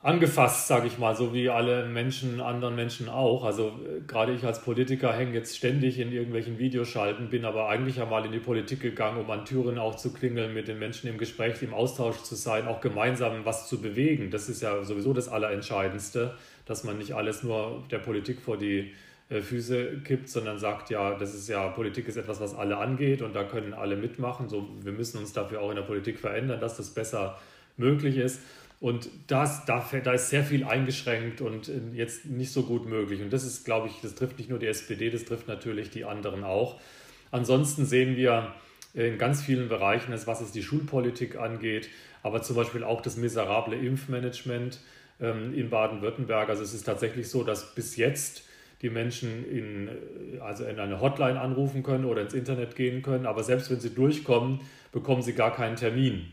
angefasst, 0.05 0.69
sage 0.69 0.87
ich 0.87 0.99
mal, 0.99 1.17
so 1.17 1.33
wie 1.33 1.49
alle 1.49 1.87
Menschen, 1.87 2.43
anderen 2.43 2.77
Menschen 2.77 3.09
auch. 3.09 3.43
Also 3.43 3.69
äh, 3.69 4.03
gerade 4.07 4.33
ich 4.33 4.45
als 4.45 4.61
Politiker 4.61 5.15
hänge 5.15 5.33
jetzt 5.33 5.57
ständig 5.57 5.99
in 5.99 6.13
irgendwelchen 6.13 6.59
Videoschalten, 6.59 7.31
bin 7.31 7.47
aber 7.47 7.71
eigentlich 7.71 8.03
einmal 8.03 8.27
in 8.27 8.31
die 8.31 8.39
Politik 8.39 8.81
gegangen, 8.81 9.19
um 9.19 9.31
an 9.31 9.47
Türen 9.47 9.79
auch 9.79 9.95
zu 9.95 10.13
klingeln, 10.13 10.53
mit 10.53 10.69
den 10.69 10.79
Menschen 10.79 11.09
im 11.09 11.17
Gespräch, 11.17 11.63
im 11.63 11.73
Austausch 11.73 12.19
zu 12.19 12.35
sein, 12.35 12.69
auch 12.69 12.83
gemeinsam 12.83 13.47
was 13.47 13.67
zu 13.67 13.81
bewegen. 13.81 14.31
Das 14.31 14.51
ist 14.51 14.61
ja 14.61 14.85
sowieso 14.85 15.15
das 15.15 15.29
Allerentscheidendste, 15.29 16.35
dass 16.67 16.85
man 16.85 16.99
nicht 16.99 17.13
alles 17.15 17.43
nur 17.43 17.83
der 17.91 17.99
Politik 17.99 18.43
vor 18.43 18.59
die 18.59 18.93
äh, 19.31 19.41
Füße 19.41 20.03
kippt, 20.05 20.29
sondern 20.29 20.59
sagt, 20.59 20.91
ja, 20.91 21.15
das 21.15 21.35
ist 21.35 21.49
ja, 21.49 21.69
Politik 21.69 22.09
ist 22.09 22.19
etwas, 22.19 22.43
was 22.43 22.55
alle 22.55 22.77
angeht 22.77 23.23
und 23.23 23.35
da 23.35 23.43
können 23.43 23.73
alle 23.73 23.97
mitmachen. 23.97 24.51
So, 24.51 24.69
wir 24.83 24.93
müssen 24.93 25.17
uns 25.17 25.33
dafür 25.33 25.63
auch 25.63 25.71
in 25.71 25.77
der 25.77 25.83
Politik 25.83 26.19
verändern, 26.19 26.61
dass 26.61 26.77
das 26.77 26.91
besser 26.91 27.39
möglich 27.79 28.19
ist. 28.19 28.43
Und 28.81 29.09
das, 29.29 29.65
da, 29.65 29.85
da 30.03 30.13
ist 30.13 30.29
sehr 30.29 30.45
viel 30.45 30.65
eingeschränkt 30.65 31.41
und 31.41 31.69
äh, 31.69 31.81
jetzt 31.95 32.27
nicht 32.27 32.53
so 32.53 32.65
gut 32.65 32.87
möglich. 32.87 33.23
Und 33.23 33.33
das 33.33 33.45
ist, 33.45 33.65
glaube 33.65 33.89
ich, 33.89 34.01
das 34.03 34.15
trifft 34.15 34.39
nicht 34.39 34.51
nur 34.51 34.59
die 34.59 34.67
SPD, 34.67 35.11
das 35.11 35.25
trifft 35.25 35.49
natürlich 35.49 35.91
die 35.91 36.05
anderen 36.05 36.45
auch. 36.45 36.81
Ansonsten 37.31 37.87
sehen 37.87 38.17
wir 38.17 38.55
in 38.95 39.19
ganz 39.19 39.43
vielen 39.43 39.69
Bereichen, 39.69 40.15
was 40.27 40.41
es 40.41 40.53
die 40.53 40.63
Schulpolitik 40.63 41.37
angeht, 41.37 41.89
aber 42.23 42.43
zum 42.43 42.57
Beispiel 42.57 42.85
auch 42.85 43.01
das 43.01 43.17
miserable 43.17 43.77
Impfmanagement 43.77 44.81
ähm, 45.21 45.53
in 45.53 45.69
Baden-Württemberg. 45.69 46.49
Also 46.49 46.63
es 46.63 46.75
ist 46.75 46.85
tatsächlich 46.85 47.29
so, 47.29 47.43
dass 47.43 47.75
bis 47.75 47.97
jetzt 47.97 48.45
die 48.83 48.91
Menschen 48.91 49.49
in, 49.51 49.89
äh, 49.89 50.39
also 50.41 50.65
in 50.65 50.79
eine 50.79 51.01
Hotline 51.01 51.41
anrufen 51.41 51.83
können 51.83 52.05
oder 52.05 52.23
ins 52.23 52.35
Internet 52.35 52.77
gehen 52.77 53.03
können, 53.03 53.27
aber 53.27 53.43
selbst 53.43 53.71
wenn 53.71 53.81
sie 53.81 53.95
durchkommen, 53.95 54.61
bekommen 54.93 55.23
sie 55.23 55.33
gar 55.33 55.55
keinen 55.55 55.77
Termin. 55.77 56.27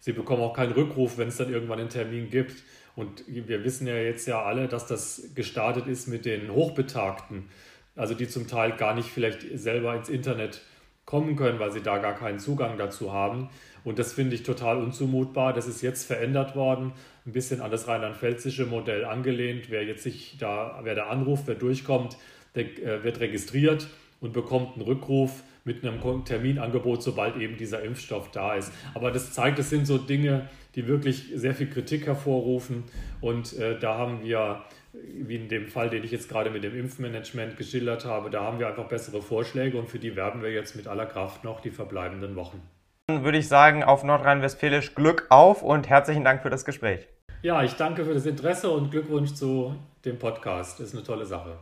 Sie 0.00 0.12
bekommen 0.12 0.42
auch 0.42 0.54
keinen 0.54 0.72
Rückruf, 0.72 1.18
wenn 1.18 1.28
es 1.28 1.36
dann 1.36 1.52
irgendwann 1.52 1.80
einen 1.80 1.88
Termin 1.88 2.30
gibt. 2.30 2.62
Und 2.94 3.24
wir 3.26 3.64
wissen 3.64 3.86
ja 3.86 3.96
jetzt 3.96 4.26
ja 4.26 4.42
alle, 4.42 4.68
dass 4.68 4.86
das 4.86 5.30
gestartet 5.34 5.86
ist 5.86 6.08
mit 6.08 6.24
den 6.24 6.50
Hochbetagten, 6.50 7.48
also 7.94 8.14
die 8.14 8.28
zum 8.28 8.48
Teil 8.48 8.72
gar 8.72 8.94
nicht 8.94 9.08
vielleicht 9.08 9.46
selber 9.58 9.94
ins 9.94 10.08
Internet 10.08 10.62
kommen 11.04 11.36
können, 11.36 11.58
weil 11.60 11.72
sie 11.72 11.82
da 11.82 11.98
gar 11.98 12.14
keinen 12.14 12.38
Zugang 12.38 12.78
dazu 12.78 13.12
haben. 13.12 13.48
Und 13.84 13.98
das 14.00 14.12
finde 14.12 14.34
ich 14.34 14.42
total 14.42 14.78
unzumutbar. 14.78 15.52
Das 15.52 15.68
ist 15.68 15.80
jetzt 15.80 16.04
verändert 16.04 16.56
worden, 16.56 16.92
ein 17.24 17.32
bisschen 17.32 17.60
an 17.60 17.70
das 17.70 17.86
rheinland-pfälzische 17.86 18.66
Modell 18.66 19.04
angelehnt. 19.04 19.70
Wer 19.70 19.84
jetzt 19.84 20.02
sich 20.02 20.36
da, 20.38 20.80
wer 20.82 20.96
da 20.96 21.06
anruft, 21.06 21.44
wer 21.46 21.54
durchkommt, 21.54 22.16
der 22.56 22.64
äh, 22.64 23.04
wird 23.04 23.20
registriert 23.20 23.86
und 24.20 24.32
bekommt 24.32 24.74
einen 24.74 24.82
Rückruf 24.82 25.42
mit 25.66 25.84
einem 25.84 26.24
Terminangebot, 26.24 27.02
sobald 27.02 27.36
eben 27.36 27.56
dieser 27.56 27.82
Impfstoff 27.82 28.30
da 28.30 28.54
ist. 28.54 28.72
Aber 28.94 29.10
das 29.10 29.32
zeigt, 29.32 29.58
es 29.58 29.68
sind 29.68 29.86
so 29.86 29.98
Dinge, 29.98 30.48
die 30.76 30.86
wirklich 30.86 31.32
sehr 31.34 31.54
viel 31.54 31.68
Kritik 31.68 32.06
hervorrufen. 32.06 32.84
Und 33.20 33.58
äh, 33.58 33.78
da 33.78 33.98
haben 33.98 34.22
wir, 34.22 34.62
wie 34.92 35.36
in 35.36 35.48
dem 35.48 35.66
Fall, 35.66 35.90
den 35.90 36.04
ich 36.04 36.12
jetzt 36.12 36.28
gerade 36.28 36.50
mit 36.50 36.62
dem 36.62 36.78
Impfmanagement 36.78 37.56
geschildert 37.56 38.04
habe, 38.04 38.30
da 38.30 38.42
haben 38.42 38.58
wir 38.58 38.68
einfach 38.68 38.86
bessere 38.86 39.20
Vorschläge 39.20 39.78
und 39.78 39.90
für 39.90 39.98
die 39.98 40.14
werben 40.14 40.42
wir 40.42 40.52
jetzt 40.52 40.76
mit 40.76 40.86
aller 40.86 41.06
Kraft 41.06 41.44
noch 41.44 41.60
die 41.60 41.70
verbleibenden 41.70 42.36
Wochen. 42.36 42.62
Dann 43.08 43.24
würde 43.24 43.38
ich 43.38 43.48
sagen, 43.48 43.82
auf 43.82 44.04
Nordrhein-Westfälisch 44.04 44.94
Glück 44.94 45.26
auf 45.30 45.62
und 45.62 45.88
herzlichen 45.88 46.24
Dank 46.24 46.42
für 46.42 46.50
das 46.50 46.64
Gespräch. 46.64 47.08
Ja, 47.42 47.62
ich 47.62 47.74
danke 47.74 48.04
für 48.04 48.14
das 48.14 48.26
Interesse 48.26 48.70
und 48.70 48.90
Glückwunsch 48.90 49.34
zu 49.34 49.76
dem 50.04 50.18
Podcast. 50.18 50.80
Ist 50.80 50.94
eine 50.94 51.04
tolle 51.04 51.26
Sache. 51.26 51.58